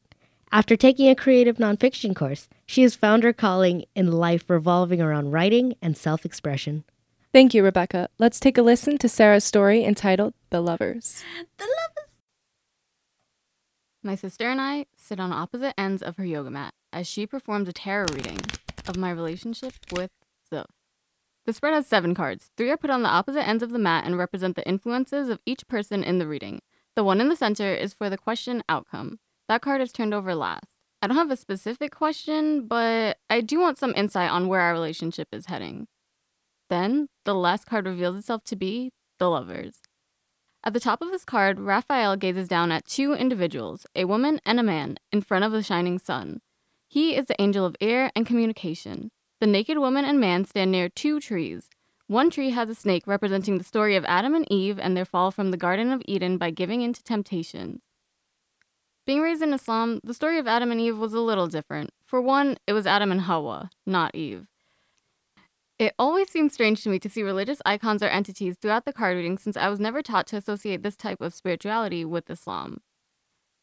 [0.52, 5.32] After taking a creative nonfiction course, she has found her calling in life revolving around
[5.32, 6.84] writing and self expression.
[7.32, 8.10] Thank you, Rebecca.
[8.18, 11.24] Let's take a listen to Sarah's story entitled The Lovers.
[14.02, 17.68] My sister and I sit on opposite ends of her yoga mat as she performs
[17.68, 18.40] a tarot reading
[18.88, 20.12] of my relationship with
[20.50, 20.68] Zuf.
[21.46, 22.50] The spread has seven cards.
[22.56, 25.42] Three are put on the opposite ends of the mat and represent the influences of
[25.46, 26.62] each person in the reading.
[26.96, 29.20] The one in the center is for the question outcome.
[29.50, 30.78] That card is turned over last.
[31.02, 34.72] I don't have a specific question, but I do want some insight on where our
[34.72, 35.88] relationship is heading.
[36.70, 39.82] Then, the last card reveals itself to be the lovers.
[40.64, 44.60] At the top of this card, Raphael gazes down at two individuals, a woman and
[44.60, 46.42] a man, in front of the shining sun.
[46.88, 49.12] He is the angel of air and communication.
[49.40, 51.70] The naked woman and man stand near two trees.
[52.08, 55.32] One tree has a snake representing the story of Adam and Eve and their fall
[55.32, 57.80] from the Garden of Eden by giving in to temptations.
[59.06, 61.92] Being raised in Islam, the story of Adam and Eve was a little different.
[62.06, 64.49] For one, it was Adam and Hawa, not Eve.
[65.80, 69.16] It always seems strange to me to see religious icons or entities throughout the card
[69.16, 72.82] reading since I was never taught to associate this type of spirituality with Islam.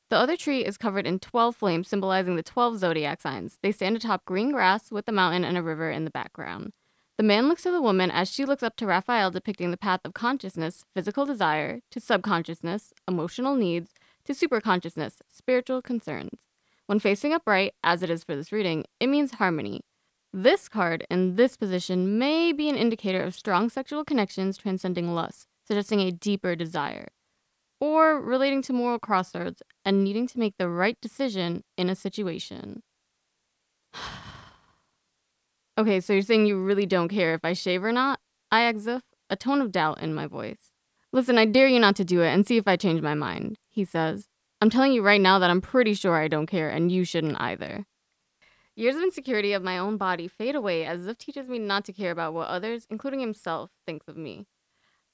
[0.08, 3.58] The other tree is covered in 12 flames symbolizing the 12 zodiac signs.
[3.62, 6.72] They stand atop green grass with a mountain and a river in the background.
[7.18, 10.00] The man looks to the woman as she looks up to Raphael, depicting the path
[10.04, 13.92] of consciousness, physical desire, to subconsciousness, emotional needs,
[14.24, 16.38] to superconsciousness, spiritual concerns.
[16.86, 19.82] When facing upright, as it is for this reading, it means harmony.
[20.38, 25.46] This card in this position may be an indicator of strong sexual connections transcending lust,
[25.66, 27.08] suggesting a deeper desire,
[27.80, 32.82] or relating to moral crossroads and needing to make the right decision in a situation.
[35.78, 38.20] okay, so you're saying you really don't care if I shave or not?
[38.52, 40.70] I exif, a tone of doubt in my voice.
[41.14, 43.56] Listen, I dare you not to do it and see if I change my mind,
[43.70, 44.26] he says.
[44.60, 47.40] I'm telling you right now that I'm pretty sure I don't care, and you shouldn't
[47.40, 47.86] either.
[48.78, 51.94] Years of insecurity of my own body fade away as Zuf teaches me not to
[51.94, 54.44] care about what others, including himself, thinks of me.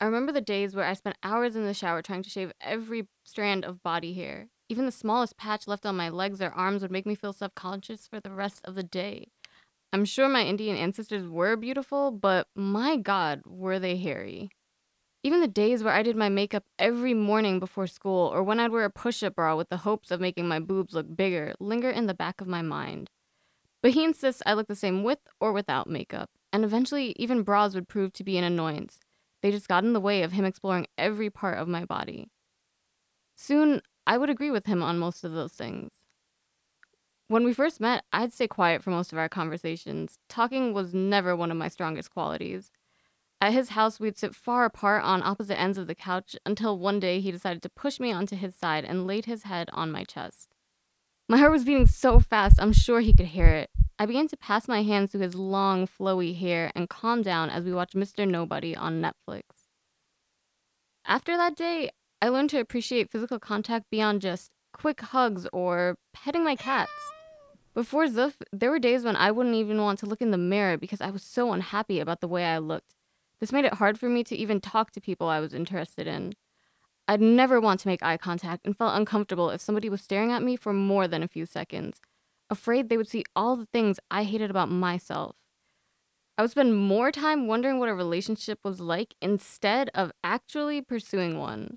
[0.01, 3.07] I remember the days where I spent hours in the shower trying to shave every
[3.25, 4.49] strand of body hair.
[4.69, 7.55] Even the smallest patch left on my legs or arms would make me feel self
[7.55, 9.29] conscious for the rest of the day.
[9.93, 14.51] I'm sure my Indian ancestors were beautiful, but my God, were they hairy.
[15.23, 18.73] Even the days where I did my makeup every morning before school, or when I'd
[18.73, 21.91] wear a push up bra with the hopes of making my boobs look bigger, linger
[21.91, 23.09] in the back of my mind.
[23.83, 27.75] But he insists I look the same with or without makeup, and eventually, even bras
[27.75, 29.01] would prove to be an annoyance.
[29.43, 32.31] They just got in the way of him exploring every part of my body.
[33.35, 35.91] Soon, I would agree with him on most of those things.
[37.27, 40.19] When we first met, I'd stay quiet for most of our conversations.
[40.29, 42.71] Talking was never one of my strongest qualities.
[43.41, 47.01] At his house, we'd sit far apart on opposite ends of the couch until one
[47.01, 50.05] day he decided to push me onto his side and laid his head on my
[50.05, 50.52] chest.
[51.33, 53.71] My heart was beating so fast, I'm sure he could hear it.
[53.99, 57.65] I began to pass my hands through his long, flowy hair and calm down as
[57.65, 58.29] we watched Mr.
[58.29, 59.41] Nobody on Netflix.
[61.07, 61.89] After that day,
[62.21, 66.93] I learned to appreciate physical contact beyond just quick hugs or petting my cats.
[67.73, 70.77] Before Zuf, there were days when I wouldn't even want to look in the mirror
[70.77, 72.95] because I was so unhappy about the way I looked.
[73.41, 76.35] This made it hard for me to even talk to people I was interested in.
[77.13, 80.43] I'd never want to make eye contact and felt uncomfortable if somebody was staring at
[80.43, 82.01] me for more than a few seconds,
[82.49, 85.37] afraid they would see all the things I hated about myself.
[86.39, 91.39] I would spend more time wondering what a relationship was like instead of actually pursuing
[91.39, 91.77] one.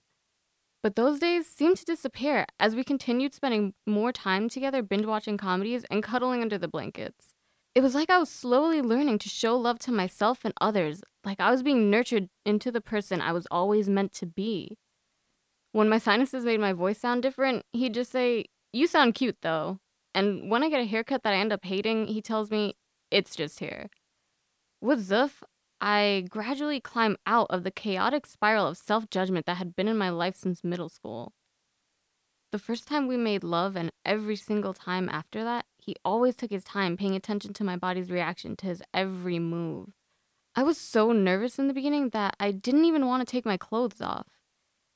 [0.81, 5.35] But those days seemed to disappear as we continued spending more time together binge watching
[5.35, 7.33] comedies and cuddling under the blankets.
[7.75, 11.41] It was like I was slowly learning to show love to myself and others, like
[11.41, 14.77] I was being nurtured into the person I was always meant to be.
[15.75, 19.79] When my sinuses made my voice sound different, he'd just say, You sound cute though.
[20.13, 22.77] And when I get a haircut that I end up hating, he tells me,
[23.11, 23.89] It's just hair.
[24.79, 25.43] With Zuf,
[25.81, 29.97] I gradually climb out of the chaotic spiral of self judgment that had been in
[29.97, 31.33] my life since middle school.
[32.53, 36.51] The first time we made love, and every single time after that, he always took
[36.51, 39.89] his time paying attention to my body's reaction to his every move.
[40.55, 43.57] I was so nervous in the beginning that I didn't even want to take my
[43.57, 44.27] clothes off.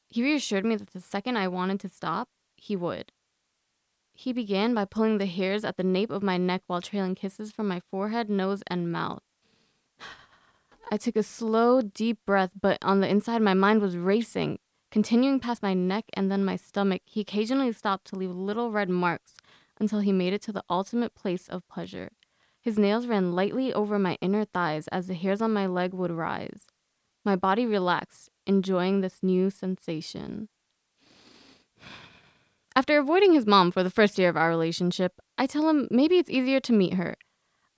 [0.09, 3.11] He reassured me that the second I wanted to stop, he would.
[4.13, 7.51] He began by pulling the hairs at the nape of my neck while trailing kisses
[7.51, 9.23] from my forehead, nose, and mouth.
[10.91, 14.59] I took a slow, deep breath, but on the inside, my mind was racing.
[14.91, 18.89] Continuing past my neck and then my stomach, he occasionally stopped to leave little red
[18.89, 19.35] marks
[19.79, 22.09] until he made it to the ultimate place of pleasure.
[22.59, 26.11] His nails ran lightly over my inner thighs as the hairs on my leg would
[26.11, 26.65] rise.
[27.23, 30.49] My body relaxed, enjoying this new sensation.
[32.75, 36.17] After avoiding his mom for the first year of our relationship, I tell him maybe
[36.17, 37.15] it's easier to meet her.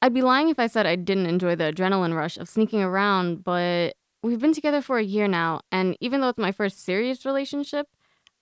[0.01, 3.43] I'd be lying if I said I didn't enjoy the adrenaline rush of sneaking around,
[3.43, 3.93] but
[4.23, 7.87] We've been together for a year now, and even though it's my first serious relationship,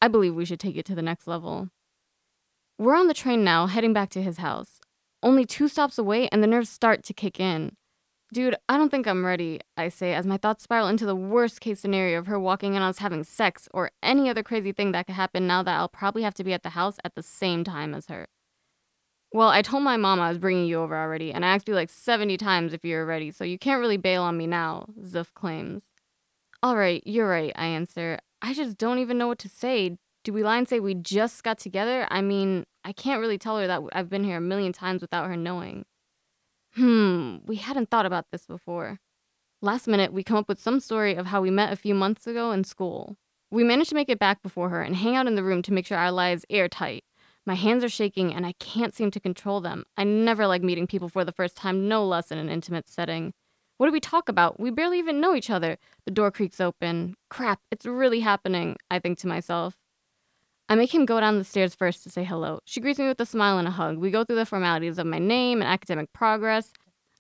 [0.01, 1.69] I believe we should take it to the next level.
[2.77, 4.81] We're on the train now, heading back to his house.
[5.23, 7.77] Only two stops away, and the nerves start to kick in.
[8.31, 11.61] Dude, I don't think I'm ready, I say, as my thoughts spiral into the worst
[11.61, 14.91] case scenario of her walking in on us having sex or any other crazy thing
[14.91, 17.23] that could happen now that I'll probably have to be at the house at the
[17.23, 18.27] same time as her.
[19.33, 21.73] Well, I told my mom I was bringing you over already, and I asked you
[21.73, 24.85] like 70 times if you were ready, so you can't really bail on me now,
[25.03, 25.83] Zuf claims.
[26.61, 28.19] All right, you're right, I answer.
[28.43, 29.97] I just don't even know what to say.
[30.23, 32.07] Do we lie and say we just got together?
[32.11, 35.27] I mean, I can't really tell her that I've been here a million times without
[35.27, 35.85] her knowing.
[36.79, 38.99] Hmm, we hadn't thought about this before.
[39.61, 42.25] Last minute, we come up with some story of how we met a few months
[42.25, 43.17] ago in school.
[43.51, 45.73] We managed to make it back before her and hang out in the room to
[45.73, 47.03] make sure our lives airtight.
[47.45, 49.83] My hands are shaking and I can't seem to control them.
[49.97, 53.33] I never like meeting people for the first time, no less in an intimate setting.
[53.77, 54.57] What do we talk about?
[54.57, 55.77] We barely even know each other.
[56.05, 57.15] The door creaks open.
[57.29, 59.75] Crap, it's really happening, I think to myself.
[60.69, 62.59] I make him go down the stairs first to say hello.
[62.63, 63.97] She greets me with a smile and a hug.
[63.97, 66.71] We go through the formalities of my name and academic progress.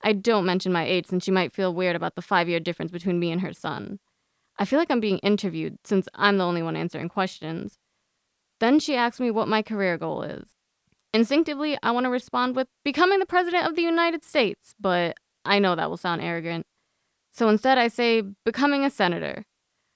[0.03, 2.91] I don't mention my age since she might feel weird about the five year difference
[2.91, 3.99] between me and her son.
[4.59, 7.79] I feel like I'm being interviewed since I'm the only one answering questions.
[8.59, 10.49] Then she asks me what my career goal is.
[11.11, 15.57] Instinctively, I want to respond with becoming the President of the United States, but I
[15.57, 16.67] know that will sound arrogant.
[17.33, 19.45] So instead, I say becoming a senator.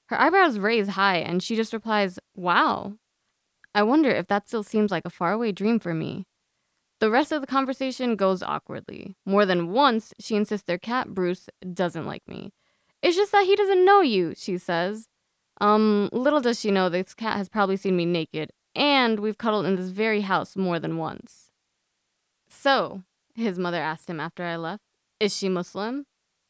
[0.07, 2.93] Her eyebrows raise high, and she just replies, Wow.
[3.75, 6.25] I wonder if that still seems like a faraway dream for me.
[6.99, 9.15] The rest of the conversation goes awkwardly.
[9.25, 12.53] More than once, she insists their cat, Bruce, doesn't like me.
[13.01, 15.09] It's just that he doesn't know you, she says.
[15.59, 19.65] Um, little does she know this cat has probably seen me naked, and we've cuddled
[19.65, 21.49] in this very house more than once.
[22.47, 23.03] So,
[23.35, 24.83] his mother asked him after I left,
[25.19, 26.05] is she Muslim?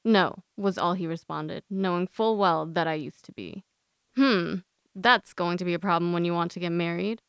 [0.05, 3.63] No, was all he responded, knowing full well that I used to be.
[4.15, 4.57] Hmm,
[4.95, 7.21] that's going to be a problem when you want to get married.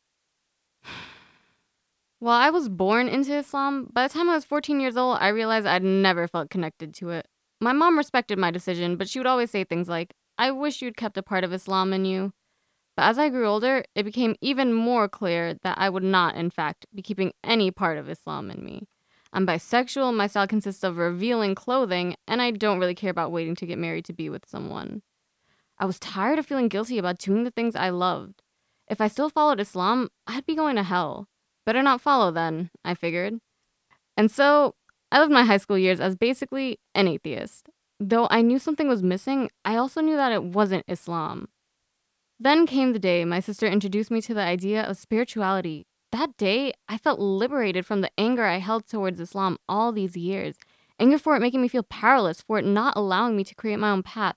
[2.19, 5.27] While I was born into Islam, by the time I was 14 years old, I
[5.29, 7.27] realized I'd never felt connected to it.
[7.61, 10.97] My mom respected my decision, but she would always say things like, I wish you'd
[10.97, 12.33] kept a part of Islam in you.
[12.95, 16.49] But as I grew older, it became even more clear that I would not, in
[16.49, 18.87] fact, be keeping any part of Islam in me.
[19.33, 23.55] I'm bisexual, my style consists of revealing clothing, and I don't really care about waiting
[23.55, 25.01] to get married to be with someone.
[25.77, 28.41] I was tired of feeling guilty about doing the things I loved.
[28.87, 31.27] If I still followed Islam, I'd be going to hell.
[31.65, 33.39] Better not follow then, I figured.
[34.15, 34.75] And so,
[35.11, 37.69] I lived my high school years as basically an atheist.
[37.99, 41.49] Though I knew something was missing, I also knew that it wasn't Islam.
[42.39, 45.87] Then came the day my sister introduced me to the idea of spirituality.
[46.11, 50.55] That day, I felt liberated from the anger I held towards Islam all these years.
[50.99, 53.91] Anger for it making me feel powerless, for it not allowing me to create my
[53.91, 54.35] own path.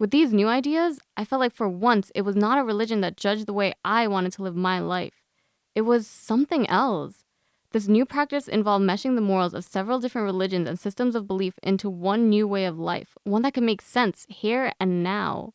[0.00, 3.18] With these new ideas, I felt like for once it was not a religion that
[3.18, 5.26] judged the way I wanted to live my life.
[5.74, 7.26] It was something else.
[7.72, 11.58] This new practice involved meshing the morals of several different religions and systems of belief
[11.62, 15.52] into one new way of life, one that could make sense here and now.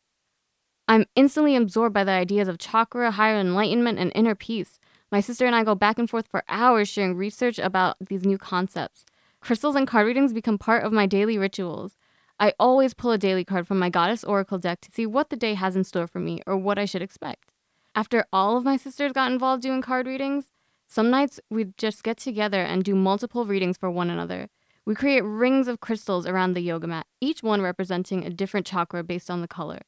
[0.86, 4.78] I'm instantly absorbed by the ideas of chakra, higher enlightenment, and inner peace.
[5.10, 8.38] My sister and I go back and forth for hours sharing research about these new
[8.38, 9.04] concepts.
[9.40, 11.96] Crystals and card readings become part of my daily rituals.
[12.38, 15.36] I always pull a daily card from my Goddess Oracle deck to see what the
[15.36, 17.50] day has in store for me or what I should expect.
[17.94, 20.52] After all of my sisters got involved doing card readings,
[20.86, 24.48] some nights we'd just get together and do multiple readings for one another.
[24.84, 29.02] We create rings of crystals around the yoga mat, each one representing a different chakra
[29.02, 29.80] based on the color.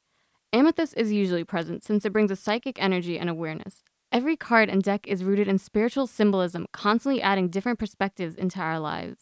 [0.50, 3.84] Amethyst is usually present since it brings a psychic energy and awareness.
[4.10, 8.80] Every card and deck is rooted in spiritual symbolism, constantly adding different perspectives into our
[8.80, 9.18] lives.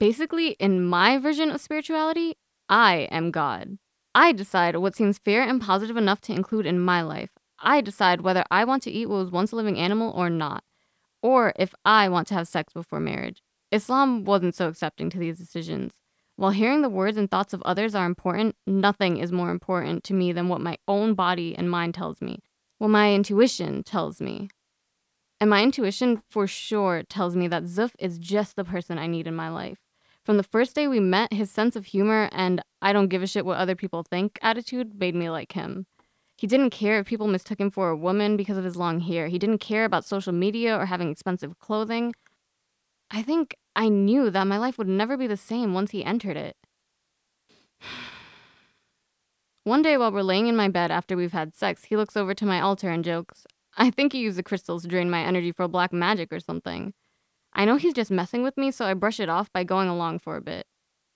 [0.00, 2.36] Basically, in my version of spirituality,
[2.68, 3.78] I am God.
[4.14, 7.30] I decide what seems fair and positive enough to include in my life.
[7.58, 10.64] I decide whether I want to eat what was once a living animal or not,
[11.22, 13.42] or if I want to have sex before marriage.
[13.72, 15.92] Islam wasn't so accepting to these decisions.
[16.36, 20.14] While hearing the words and thoughts of others are important, nothing is more important to
[20.14, 22.40] me than what my own body and mind tells me,
[22.78, 24.48] what my intuition tells me.
[25.40, 29.26] And my intuition for sure tells me that Zuf is just the person I need
[29.26, 29.78] in my life.
[30.24, 33.26] From the first day we met, his sense of humor and I don't give a
[33.26, 35.86] shit what other people think attitude made me like him.
[36.36, 39.28] He didn't care if people mistook him for a woman because of his long hair.
[39.28, 42.14] He didn't care about social media or having expensive clothing.
[43.10, 46.36] I think I knew that my life would never be the same once he entered
[46.36, 46.56] it.
[49.64, 52.34] One day while we're laying in my bed after we've had sex, he looks over
[52.34, 53.46] to my altar and jokes,
[53.76, 56.94] I think he used the crystals to drain my energy for black magic or something.
[57.54, 60.18] I know he's just messing with me, so I brush it off by going along
[60.18, 60.66] for a bit.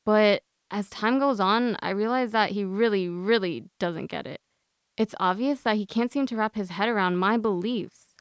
[0.04, 4.40] But as time goes on, I realize that he really, really doesn't get it.
[4.96, 8.14] It's obvious that he can't seem to wrap his head around my beliefs.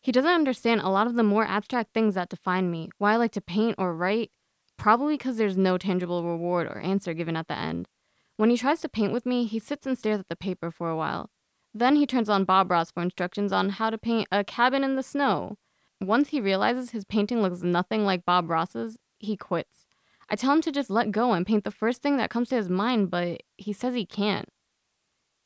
[0.00, 3.16] He doesn't understand a lot of the more abstract things that define me, why I
[3.16, 4.30] like to paint or write,
[4.76, 7.88] probably because there's no tangible reward or answer given at the end.
[8.36, 10.90] When he tries to paint with me, he sits and stares at the paper for
[10.90, 11.30] a while.
[11.72, 14.96] Then he turns on Bob Ross for instructions on how to paint a cabin in
[14.96, 15.56] the snow.
[16.02, 19.86] Once he realizes his painting looks nothing like Bob Ross's, he quits.
[20.28, 22.56] I tell him to just let go and paint the first thing that comes to
[22.56, 24.48] his mind, but he says he can't.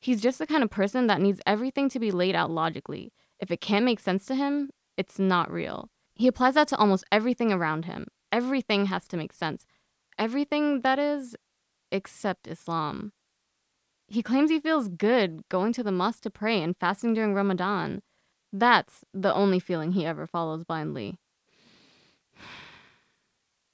[0.01, 3.13] He's just the kind of person that needs everything to be laid out logically.
[3.41, 5.91] If it can't make sense to him, it's not real.
[6.15, 8.07] He applies that to almost everything around him.
[8.33, 9.67] Everything has to make sense.
[10.19, 11.37] Everything, that is,
[11.93, 13.13] except Islam.
[14.09, 18.03] He claims he feels good going to the mosque to pray and fasting during Ramadan.
[18.59, 21.19] That's the only feeling he ever follows blindly.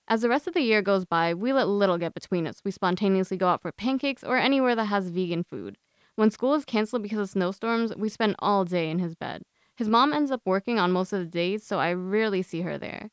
[0.08, 2.60] As the rest of the year goes by, we let little get between us.
[2.64, 5.78] We spontaneously go out for pancakes or anywhere that has vegan food.
[6.16, 9.42] When school is canceled because of snowstorms, we spend all day in his bed.
[9.76, 12.76] His mom ends up working on most of the days, so I rarely see her
[12.76, 13.10] there.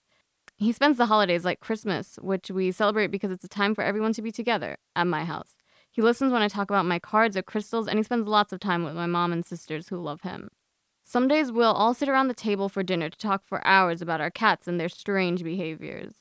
[0.57, 4.13] He spends the holidays like Christmas, which we celebrate because it's a time for everyone
[4.13, 5.53] to be together at my house.
[5.91, 8.59] He listens when I talk about my cards or crystals, and he spends lots of
[8.59, 10.49] time with my mom and sisters who love him.
[11.09, 14.21] Some days we'll all sit around the table for dinner to talk for hours about
[14.21, 16.13] our cats and their strange behaviors.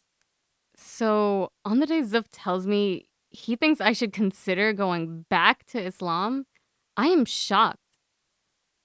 [0.76, 5.78] So, on the day Zuf tells me he thinks I should consider going back to
[5.78, 6.46] Islam,
[6.96, 7.80] I am shocked.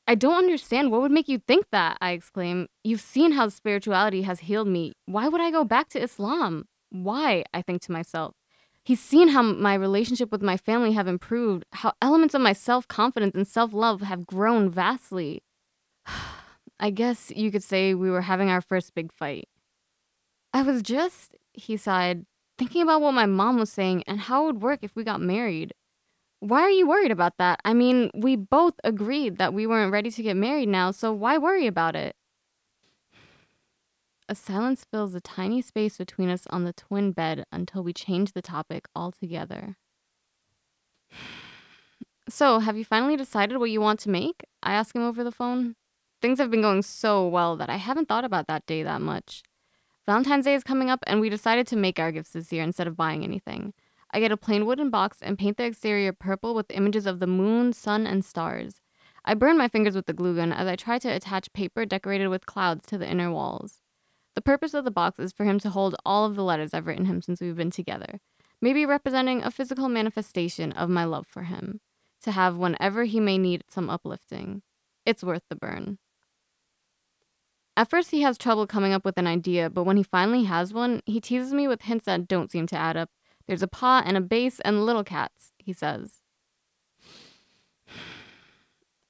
[0.06, 0.91] I don't understand.
[0.91, 1.97] What would make you think that?
[2.01, 2.68] I exclaim.
[2.84, 4.91] You've seen how spirituality has healed me.
[5.06, 6.66] Why would I go back to Islam?
[6.89, 7.45] Why?
[7.54, 8.36] I think to myself.
[8.84, 12.89] He's seen how my relationship with my family have improved, how elements of my self
[12.89, 15.41] confidence and self love have grown vastly.
[16.80, 19.47] I guess you could say we were having our first big fight.
[20.54, 22.26] I was just, he sighed,
[22.58, 25.22] thinking about what my mom was saying and how it would work if we got
[25.22, 25.74] married.
[26.39, 27.62] Why are you worried about that?
[27.64, 31.38] I mean, we both agreed that we weren't ready to get married now, so why
[31.38, 32.16] worry about it?
[34.28, 38.34] A silence fills the tiny space between us on the twin bed until we change
[38.34, 39.78] the topic altogether.
[42.30, 44.45] So, have you finally decided what you want to make?
[44.64, 45.76] I ask him over the phone.
[46.24, 49.44] Things have been going so well that I haven't thought about that day that much.
[50.06, 52.88] Valentine's Day is coming up, and we decided to make our gifts this year instead
[52.88, 53.74] of buying anything.
[54.10, 57.28] I get a plain wooden box and paint the exterior purple with images of the
[57.28, 58.80] moon, sun, and stars.
[59.26, 62.30] I burn my fingers with the glue gun as I try to attach paper decorated
[62.30, 63.82] with clouds to the inner walls.
[64.34, 66.88] The purpose of the box is for him to hold all of the letters I've
[66.88, 68.22] written him since we've been together,
[68.62, 71.82] maybe representing a physical manifestation of my love for him,
[72.22, 74.62] to have whenever he may need some uplifting.
[75.06, 75.98] It's worth the burn.
[77.76, 80.74] At first, he has trouble coming up with an idea, but when he finally has
[80.74, 83.10] one, he teases me with hints that don't seem to add up.
[83.48, 86.22] There's a pot and a base and little cats, he says.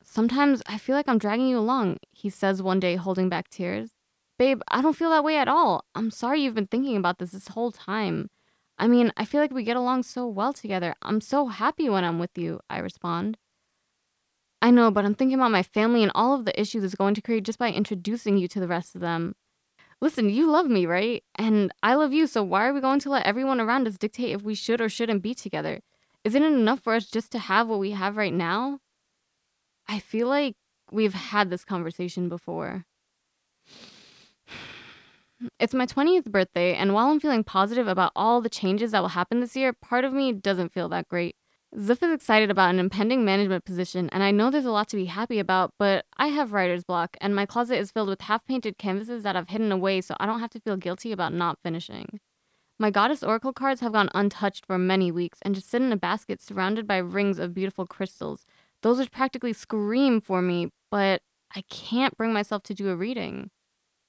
[0.04, 3.92] Sometimes I feel like I'm dragging you along, he says one day, holding back tears.
[4.38, 5.86] Babe, I don't feel that way at all.
[5.94, 8.30] I'm sorry you've been thinking about this this whole time.
[8.78, 10.96] I mean, I feel like we get along so well together.
[11.02, 13.38] I'm so happy when I'm with you, I respond.
[14.64, 17.16] I know, but I'm thinking about my family and all of the issues it's going
[17.16, 19.36] to create just by introducing you to the rest of them.
[20.00, 21.22] Listen, you love me, right?
[21.36, 24.34] And I love you, so why are we going to let everyone around us dictate
[24.34, 25.82] if we should or shouldn't be together?
[26.24, 28.80] Isn't it enough for us just to have what we have right now?
[29.90, 30.56] I feel like
[30.94, 32.86] we've had this conversation before.
[35.60, 39.10] It's my 20th birthday, and while I'm feeling positive about all the changes that will
[39.10, 41.36] happen this year, part of me doesn't feel that great.
[41.76, 44.96] Zuf is excited about an impending management position, and I know there's a lot to
[44.96, 48.46] be happy about, but I have writer's block, and my closet is filled with half
[48.46, 51.58] painted canvases that I've hidden away so I don't have to feel guilty about not
[51.64, 52.20] finishing.
[52.78, 55.98] My goddess oracle cards have gone untouched for many weeks and just sit in a
[55.98, 58.46] basket surrounded by rings of beautiful crystals.
[58.84, 61.24] Those would practically scream for me, but
[61.56, 63.50] I can't bring myself to do a reading.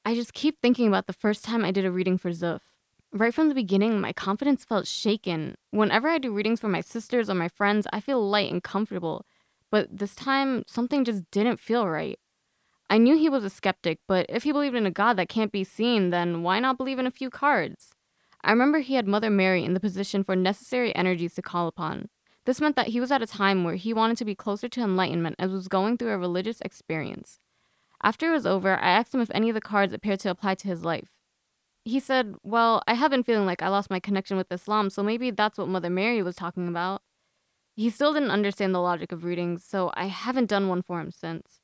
[0.05, 2.61] I just keep thinking about the first time I did a reading for Zuf.
[3.17, 5.55] Right from the beginning, my confidence felt shaken.
[5.71, 9.25] Whenever I do readings for my sisters or my friends, I feel light and comfortable.
[9.71, 12.19] But this time, something just didn't feel right.
[12.91, 15.53] I knew he was a skeptic, but if he believed in a God that can't
[15.53, 17.93] be seen, then why not believe in a few cards?
[18.43, 22.09] I remember he had Mother Mary in the position for necessary energies to call upon.
[22.47, 24.83] This meant that he was at a time where he wanted to be closer to
[24.83, 27.39] enlightenment as was going through a religious experience.
[28.03, 30.57] After it was over, I asked him if any of the cards appeared to apply
[30.57, 31.14] to his life
[31.85, 35.03] he said, Well, I have been feeling like I lost my connection with Islam, so
[35.03, 37.03] maybe that's what Mother Mary was talking about.
[37.77, 41.11] He still didn't understand the logic of readings, so I haven't done one for him
[41.11, 41.61] since.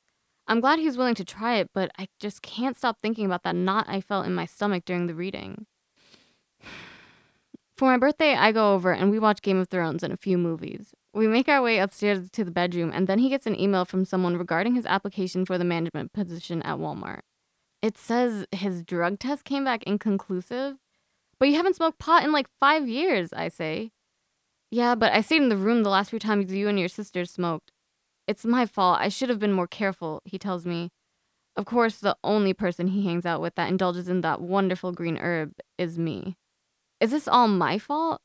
[0.47, 3.55] I'm glad he's willing to try it, but I just can't stop thinking about that
[3.55, 5.65] knot I felt in my stomach during the reading.
[7.77, 10.37] For my birthday, I go over and we watch Game of Thrones and a few
[10.37, 10.93] movies.
[11.15, 14.05] We make our way upstairs to the bedroom, and then he gets an email from
[14.05, 17.21] someone regarding his application for the management position at Walmart.
[17.81, 20.77] It says his drug test came back inconclusive.
[21.39, 23.91] But you haven't smoked pot in like five years, I say.
[24.69, 27.25] Yeah, but I stayed in the room the last few times you and your sister
[27.25, 27.71] smoked.
[28.27, 28.99] It's my fault.
[29.01, 30.91] I should have been more careful, he tells me.
[31.57, 35.17] Of course, the only person he hangs out with that indulges in that wonderful green
[35.17, 36.37] herb is me.
[36.99, 38.21] Is this all my fault?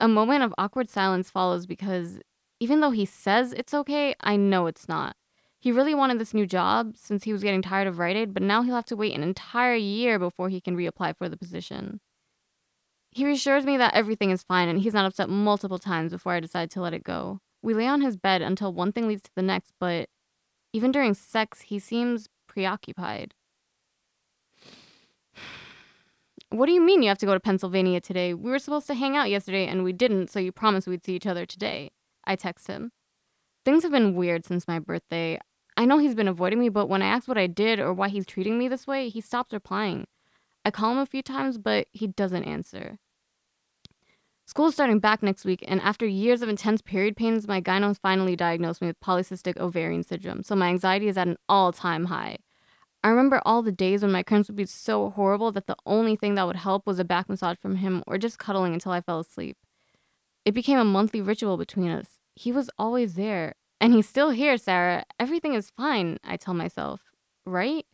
[0.00, 2.18] A moment of awkward silence follows because
[2.58, 5.14] even though he says it's okay, I know it's not.
[5.60, 8.42] He really wanted this new job since he was getting tired of Rite Aid, but
[8.42, 12.00] now he'll have to wait an entire year before he can reapply for the position.
[13.10, 16.40] He reassures me that everything is fine and he's not upset multiple times before I
[16.40, 17.40] decide to let it go.
[17.62, 20.08] We lay on his bed until one thing leads to the next, but
[20.72, 23.34] even during sex, he seems preoccupied.
[26.50, 28.32] What do you mean you have to go to Pennsylvania today?
[28.32, 31.14] We were supposed to hang out yesterday and we didn't, so you promised we'd see
[31.14, 31.90] each other today.
[32.24, 32.90] I text him.
[33.66, 35.38] Things have been weird since my birthday.
[35.78, 38.08] I know he's been avoiding me, but when I ask what I did or why
[38.08, 40.08] he's treating me this way, he stops replying.
[40.64, 42.98] I call him a few times, but he doesn't answer.
[44.44, 47.96] School is starting back next week, and after years of intense period pains, my gyno
[47.96, 52.06] finally diagnosed me with polycystic ovarian syndrome, so my anxiety is at an all time
[52.06, 52.38] high.
[53.04, 56.16] I remember all the days when my cramps would be so horrible that the only
[56.16, 59.00] thing that would help was a back massage from him or just cuddling until I
[59.00, 59.56] fell asleep.
[60.44, 62.18] It became a monthly ritual between us.
[62.34, 65.04] He was always there, and he's still here, Sarah.
[65.18, 67.00] Everything is fine, I tell myself.
[67.46, 67.86] Right?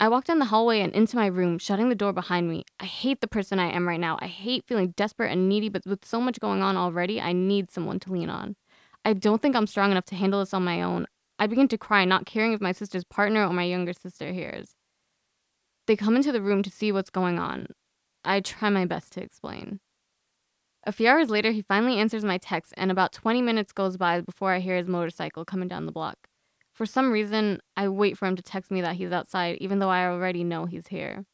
[0.00, 2.64] I walk down the hallway and into my room, shutting the door behind me.
[2.78, 4.16] I hate the person I am right now.
[4.20, 7.70] I hate feeling desperate and needy, but with so much going on already, I need
[7.70, 8.54] someone to lean on.
[9.04, 11.06] I don't think I'm strong enough to handle this on my own.
[11.40, 14.76] I begin to cry, not caring if my sister's partner or my younger sister hears.
[15.86, 17.68] They come into the room to see what's going on.
[18.24, 19.80] I try my best to explain.
[20.88, 24.22] A few hours later, he finally answers my text, and about 20 minutes goes by
[24.22, 26.16] before I hear his motorcycle coming down the block.
[26.72, 29.90] For some reason, I wait for him to text me that he's outside, even though
[29.90, 31.26] I already know he's here.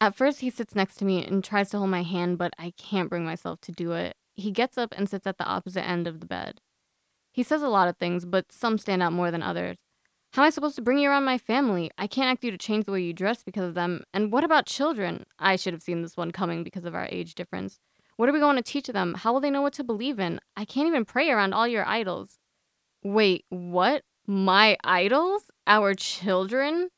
[0.00, 2.72] At first, he sits next to me and tries to hold my hand, but I
[2.76, 4.16] can't bring myself to do it.
[4.34, 6.60] He gets up and sits at the opposite end of the bed.
[7.30, 9.76] He says a lot of things, but some stand out more than others.
[10.36, 11.90] How am I supposed to bring you around my family?
[11.96, 14.04] I can't ask you to change the way you dress because of them.
[14.12, 15.24] And what about children?
[15.38, 17.80] I should have seen this one coming because of our age difference.
[18.18, 19.14] What are we going to teach them?
[19.14, 20.38] How will they know what to believe in?
[20.54, 22.36] I can't even pray around all your idols.
[23.02, 24.02] Wait, what?
[24.26, 25.44] My idols?
[25.66, 26.90] Our children?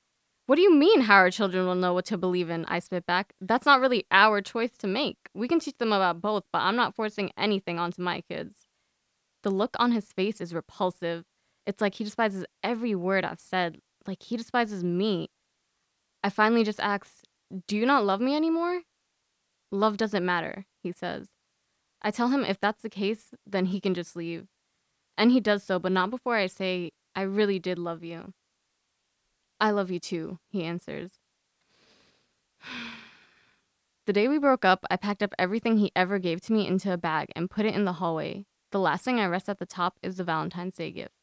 [0.47, 2.65] What do you mean how our children will know what to believe in?
[2.65, 3.35] I spit back.
[3.41, 5.17] That's not really our choice to make.
[5.33, 8.67] We can teach them about both, but I'm not forcing anything onto my kids.
[9.45, 11.25] The look on his face is repulsive.
[11.69, 15.29] It's like he despises every word I've said, like he despises me.
[16.25, 17.07] I finally just ask,
[17.67, 18.81] Do you not love me anymore?
[19.71, 21.29] Love doesn't matter, he says.
[22.01, 24.47] I tell him if that's the case, then he can just leave.
[25.19, 28.33] And he does so, but not before I say, I really did love you.
[29.61, 31.21] I love you too, he answers.
[34.07, 36.91] the day we broke up, I packed up everything he ever gave to me into
[36.91, 38.47] a bag and put it in the hallway.
[38.73, 41.18] The last thing I rest at the top is the Valentine's Day gift.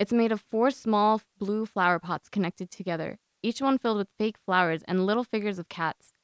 [0.00, 4.38] It's made of four small blue flower pots connected together, each one filled with fake
[4.46, 6.14] flowers and little figures of cats.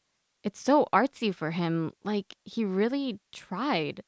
[0.42, 4.02] It's so artsy for him, like he really tried.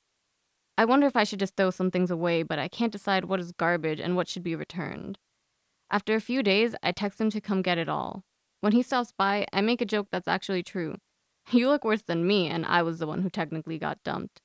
[0.79, 3.41] I wonder if I should just throw some things away, but I can't decide what
[3.41, 5.19] is garbage and what should be returned.
[5.91, 8.25] After a few days, I text him to come get it all.
[8.63, 10.97] When he stops by, I make a joke that's actually true.
[11.53, 14.41] You look worse than me, and I was the one who technically got dumped.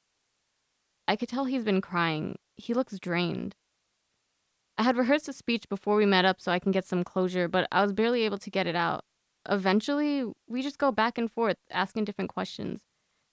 [1.07, 2.37] I could tell he's been crying.
[2.55, 3.55] He looks drained.
[4.77, 7.47] I had rehearsed a speech before we met up so I can get some closure,
[7.47, 9.03] but I was barely able to get it out.
[9.49, 12.81] Eventually, we just go back and forth, asking different questions.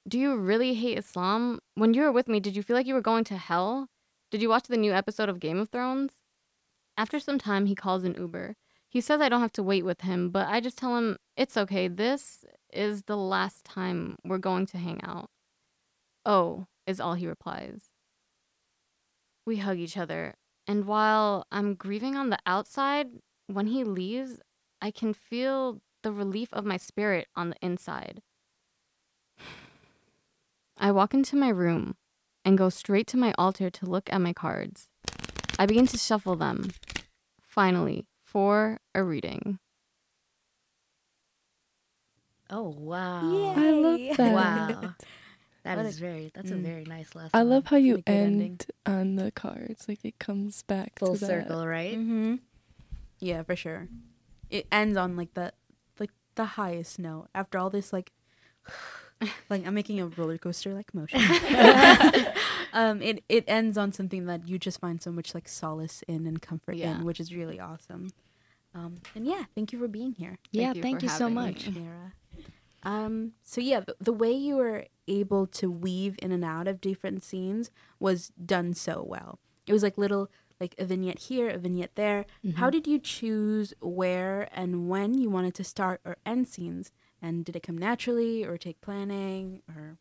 [0.09, 1.61] Do you really hate Islam?
[1.75, 3.89] When you were with me, did you feel like you were going to hell?
[4.31, 6.13] Did you watch the new episode of Game of Thrones?
[6.97, 8.57] After some time, he calls an Uber.
[8.89, 11.57] He says I don't have to wait with him, but I just tell him it's
[11.57, 11.89] okay.
[11.89, 15.31] This is the last time we're going to hang out.
[16.27, 17.85] Oh, is all he replies.
[19.47, 20.35] We hug each other,
[20.67, 23.09] and while I'm grieving on the outside,
[23.47, 24.39] when he leaves,
[24.81, 28.23] I can feel the relief of my spirit on the inside.
[30.79, 31.97] I walk into my room
[32.45, 34.89] and go straight to my altar to look at my cards.
[35.59, 36.71] I begin to shuffle them,
[37.43, 39.59] finally, for a reading.
[42.49, 43.55] Oh wow!
[43.57, 44.33] I love that.
[44.33, 44.95] Wow,
[45.63, 46.31] that What is a- very.
[46.35, 46.63] That's a mm.
[46.63, 47.31] very nice lesson.
[47.35, 48.59] I love how you Really end ending.
[48.87, 49.89] on the cards.
[49.89, 51.27] Like it comes back full to that.
[51.27, 51.95] circle, right?
[51.97, 52.37] Mm-hmm.
[53.21, 53.89] Yeah, for sure.
[54.49, 55.53] It ends on like the
[55.99, 58.13] like the highest note after all this like
[59.51, 61.21] like I'm making a roller coaster like motion.
[62.73, 66.27] um, it it ends on something that you just find so much like solace in
[66.27, 66.97] and comfort Yeah.
[66.99, 68.09] in, which is really awesome.
[68.75, 70.39] Um, and yeah, thank you for being here.
[70.53, 71.69] Yeah, you thank you so much.
[71.69, 72.13] Mira.
[72.83, 76.81] Um, so yeah, the, the way you were able to weave in and out of
[76.81, 79.39] different scenes was done so well.
[79.67, 82.27] It was like little like a vignette here, a vignette there.
[82.57, 86.93] How did you choose where and when you wanted to start or end scenes?
[87.23, 89.97] And did it come naturally or take planning or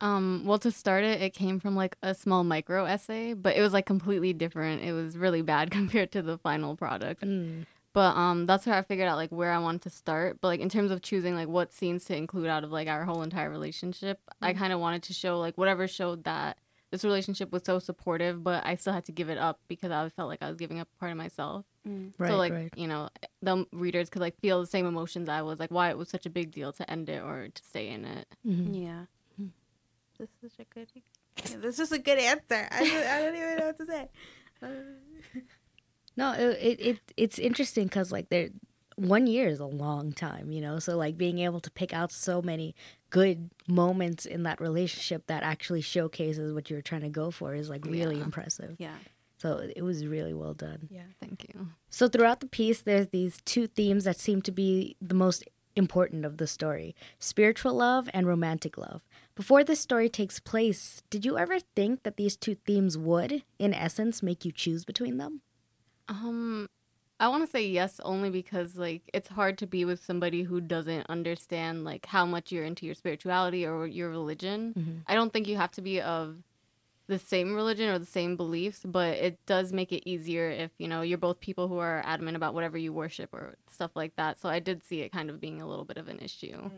[0.00, 3.60] Um, well, to start it, it came from like a small micro essay, but it
[3.60, 4.82] was like completely different.
[4.82, 7.22] It was really bad compared to the final product.
[7.22, 7.66] Mm.
[7.98, 10.40] But um, that's where I figured out like where I wanted to start.
[10.40, 13.04] But like in terms of choosing like what scenes to include out of like our
[13.04, 16.58] whole entire relationship, I kind of wanted to show like whatever showed that
[16.92, 20.08] this relationship was so supportive, but I still had to give it up because I
[20.10, 21.64] felt like I was giving up part of myself.
[21.84, 22.72] Right, so like right.
[22.76, 23.08] you know
[23.42, 26.24] the readers could like feel the same emotions I was like why it was such
[26.24, 28.28] a big deal to end it or to stay in it.
[28.46, 28.80] Mhm.
[28.80, 29.46] Yeah.
[30.20, 30.86] This is a good.
[30.94, 32.68] yeah, This is a good answer.
[32.70, 32.78] I
[33.10, 34.08] I don't even know what to say.
[36.18, 38.48] No, it, it, it it's interesting because like there,
[38.96, 40.78] one year is a long time, you know.
[40.80, 42.74] So like being able to pick out so many
[43.10, 47.70] good moments in that relationship that actually showcases what you're trying to go for is
[47.70, 48.24] like really Yeah.
[48.24, 48.76] impressive.
[48.78, 48.96] Yeah.
[49.42, 49.48] So
[49.80, 50.88] it was really well done.
[50.90, 51.08] Yeah.
[51.20, 51.68] Thank you.
[51.90, 55.44] So throughout the piece, there's these two themes that seem to be the most
[55.76, 59.00] important of the story: spiritual love and romantic love.
[59.36, 63.72] Before this story takes place, did you ever think that these two themes would, in
[63.72, 65.42] essence, make you choose between them?
[66.08, 66.68] Um,
[67.20, 70.60] I want to say yes only because like it's hard to be with somebody who
[70.60, 74.74] doesn't understand like how much you're into your spirituality or your religion.
[74.76, 75.02] Mhm.
[75.06, 76.42] I don't think you have to be of
[77.08, 80.86] the same religion or the same beliefs, but it does make it easier if you
[80.86, 84.38] know you're both people who are adamant about whatever you worship or stuff like that.
[84.38, 86.70] So I did see it kind of being a little bit of an issue.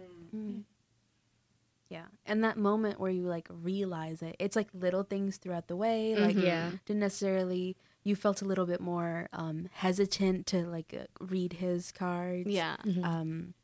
[1.91, 2.07] Yeah.
[2.24, 6.14] And that moment where you like realize it, it's like little things throughout the way.
[6.14, 6.45] Like, Mhm.
[6.45, 6.70] Yeah.
[6.87, 11.92] didn't necessarily, you felt a little bit more um, hesitant to like uh, read his
[11.92, 12.48] cards.
[12.48, 12.76] Yeah.
[13.03, 13.55] Um,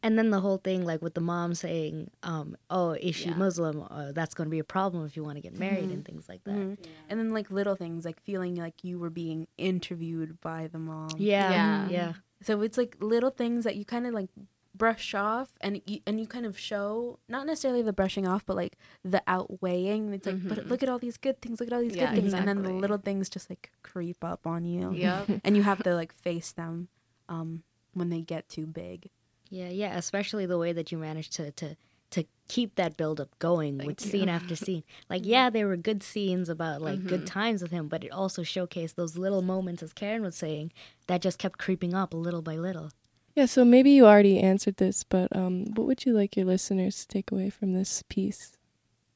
[0.00, 3.34] And then the whole thing, like with the mom saying, um, "Oh, is she Yeah.
[3.36, 3.82] Muslim?
[3.90, 5.92] Uh, that's going to be a problem if you want to get married Mhm.
[5.94, 6.78] and things like that." mhm.
[7.08, 11.16] And then like little things, like feeling like you were being interviewed by the mom.
[11.18, 11.88] Yeah, Yeah.
[11.88, 14.30] yeah, So it's like little things that you kind of like
[14.78, 18.56] brush off and you, and you kind of show not necessarily the brushing off but
[18.56, 20.70] like the outweighing it's like but Mhm.
[20.70, 22.62] look at all these good things look at all these Yeah, good things and then
[22.62, 25.28] the little things just like creep up on you Yep.
[25.44, 26.88] and you have to like face them
[27.28, 27.62] um
[27.94, 29.10] when they get too big
[29.50, 29.96] yeah, yeah.
[29.96, 31.74] Especially the way that you managed to to
[32.10, 34.10] to keep that build up going with you.
[34.10, 34.84] scene after scene.
[35.08, 37.26] Like, yeah, there were good scenes about like good Mhm.
[37.32, 40.70] times with him, but it also showcased those little moments, as Karen was saying,
[41.06, 42.90] that just kept creeping up little by little.
[43.38, 47.02] Yeah, so maybe you already answered this, but um, what would you like your listeners
[47.02, 48.56] to take away from this piece?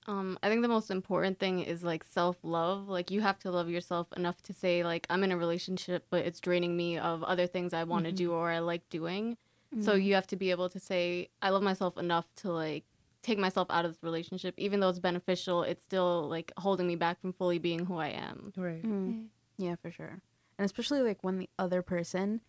[0.07, 2.89] Um, I think the most important thing is like self love.
[2.89, 6.25] Like you have to love yourself enough to say like I'm in a relationship, but
[6.25, 9.39] it's draining me of other things I want to do or I like doing.
[9.81, 12.85] So you have to be able to say I love myself enough to like
[13.23, 15.65] take myself out of this relationship, even though it's beneficial.
[15.65, 18.53] It's still like holding me back from fully being who I am.
[18.57, 18.85] Right.
[18.85, 19.27] Mm.
[19.59, 20.23] yeah for sure
[20.59, 22.41] and especially like when the other person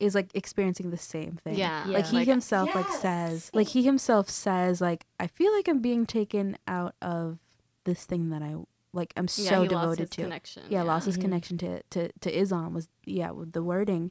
[0.00, 1.56] is like experiencing the same thing.
[1.56, 5.66] Yeah, like he Like- himself like says like he himself says like i feel like
[5.68, 7.38] i'm being taken out of
[7.84, 8.54] this thing that i
[8.92, 10.22] like i'm Yeah, so he lost devoted his to.
[10.22, 10.62] connection.
[10.68, 11.22] yeah, lost his Mhm.
[11.22, 14.10] connection to, to to islam was yeah with the wording.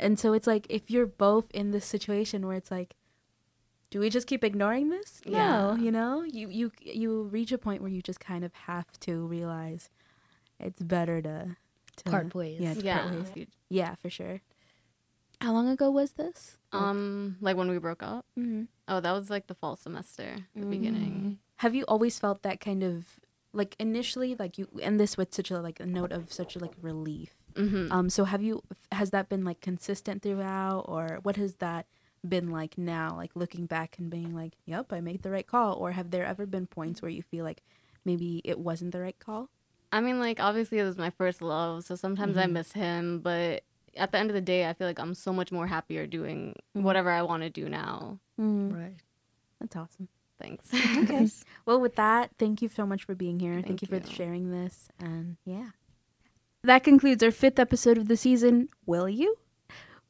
[0.00, 2.94] And so it's like if you're both in this situation where it's like
[3.90, 5.20] do we just keep ignoring this?
[5.26, 5.76] No Yeah.
[5.76, 6.22] you know?
[6.22, 9.90] You you you reach a point where you just kind of have to realize
[10.60, 11.56] it's better to,
[11.96, 12.60] to Part ways.
[12.60, 12.98] yeah to Yeah.
[13.08, 13.46] part ways.
[13.68, 14.40] Yeah for sure
[15.40, 18.26] how long ago was this Um, like when we broke up.
[18.38, 18.64] mm-hmm.
[18.88, 20.70] Oh, that was like the fall semester, the Mm.
[20.70, 21.38] beginning.
[21.58, 23.18] have you always felt that kind of
[23.52, 26.58] like initially like you end this with such a like a note of such a
[26.58, 27.90] like relief Mm-hmm.
[27.90, 28.62] Um, so have you
[28.92, 31.86] has that been like consistent throughout, or what has that
[32.22, 33.16] been like now?
[33.16, 36.24] Like looking back and being like, "Yep, I made the right call," or have there
[36.24, 37.62] ever been points where you feel like
[38.04, 39.48] maybe it wasn't the right call?
[39.90, 42.52] I mean, like obviously it was my first love, so sometimes I Mhm.
[42.52, 43.64] miss him, but
[43.98, 46.54] at the end of the day, I feel like I'm so much more happier doing
[46.76, 46.82] Mhm.
[46.82, 48.18] whatever I want to do now.
[48.40, 48.96] Mm, Right.
[49.60, 50.08] that's awesome.
[50.40, 50.72] Thanks.
[50.72, 51.28] Okay.
[51.66, 53.54] well, with that, thank you so much for being here.
[53.54, 54.06] Thank, Thank you for you.
[54.14, 55.70] sharing this, and yeah.
[56.64, 58.68] That concludes our fifth episode of the season.
[58.86, 59.36] Will you?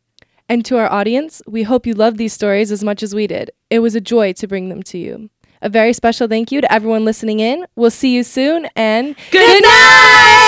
[0.48, 3.50] And to our audience, we hope you loved these stories as much as we did.
[3.70, 5.30] It was a joy to bring them to you.
[5.62, 7.66] A very special thank you to everyone listening in.
[7.76, 10.43] We'll see you soon and good night!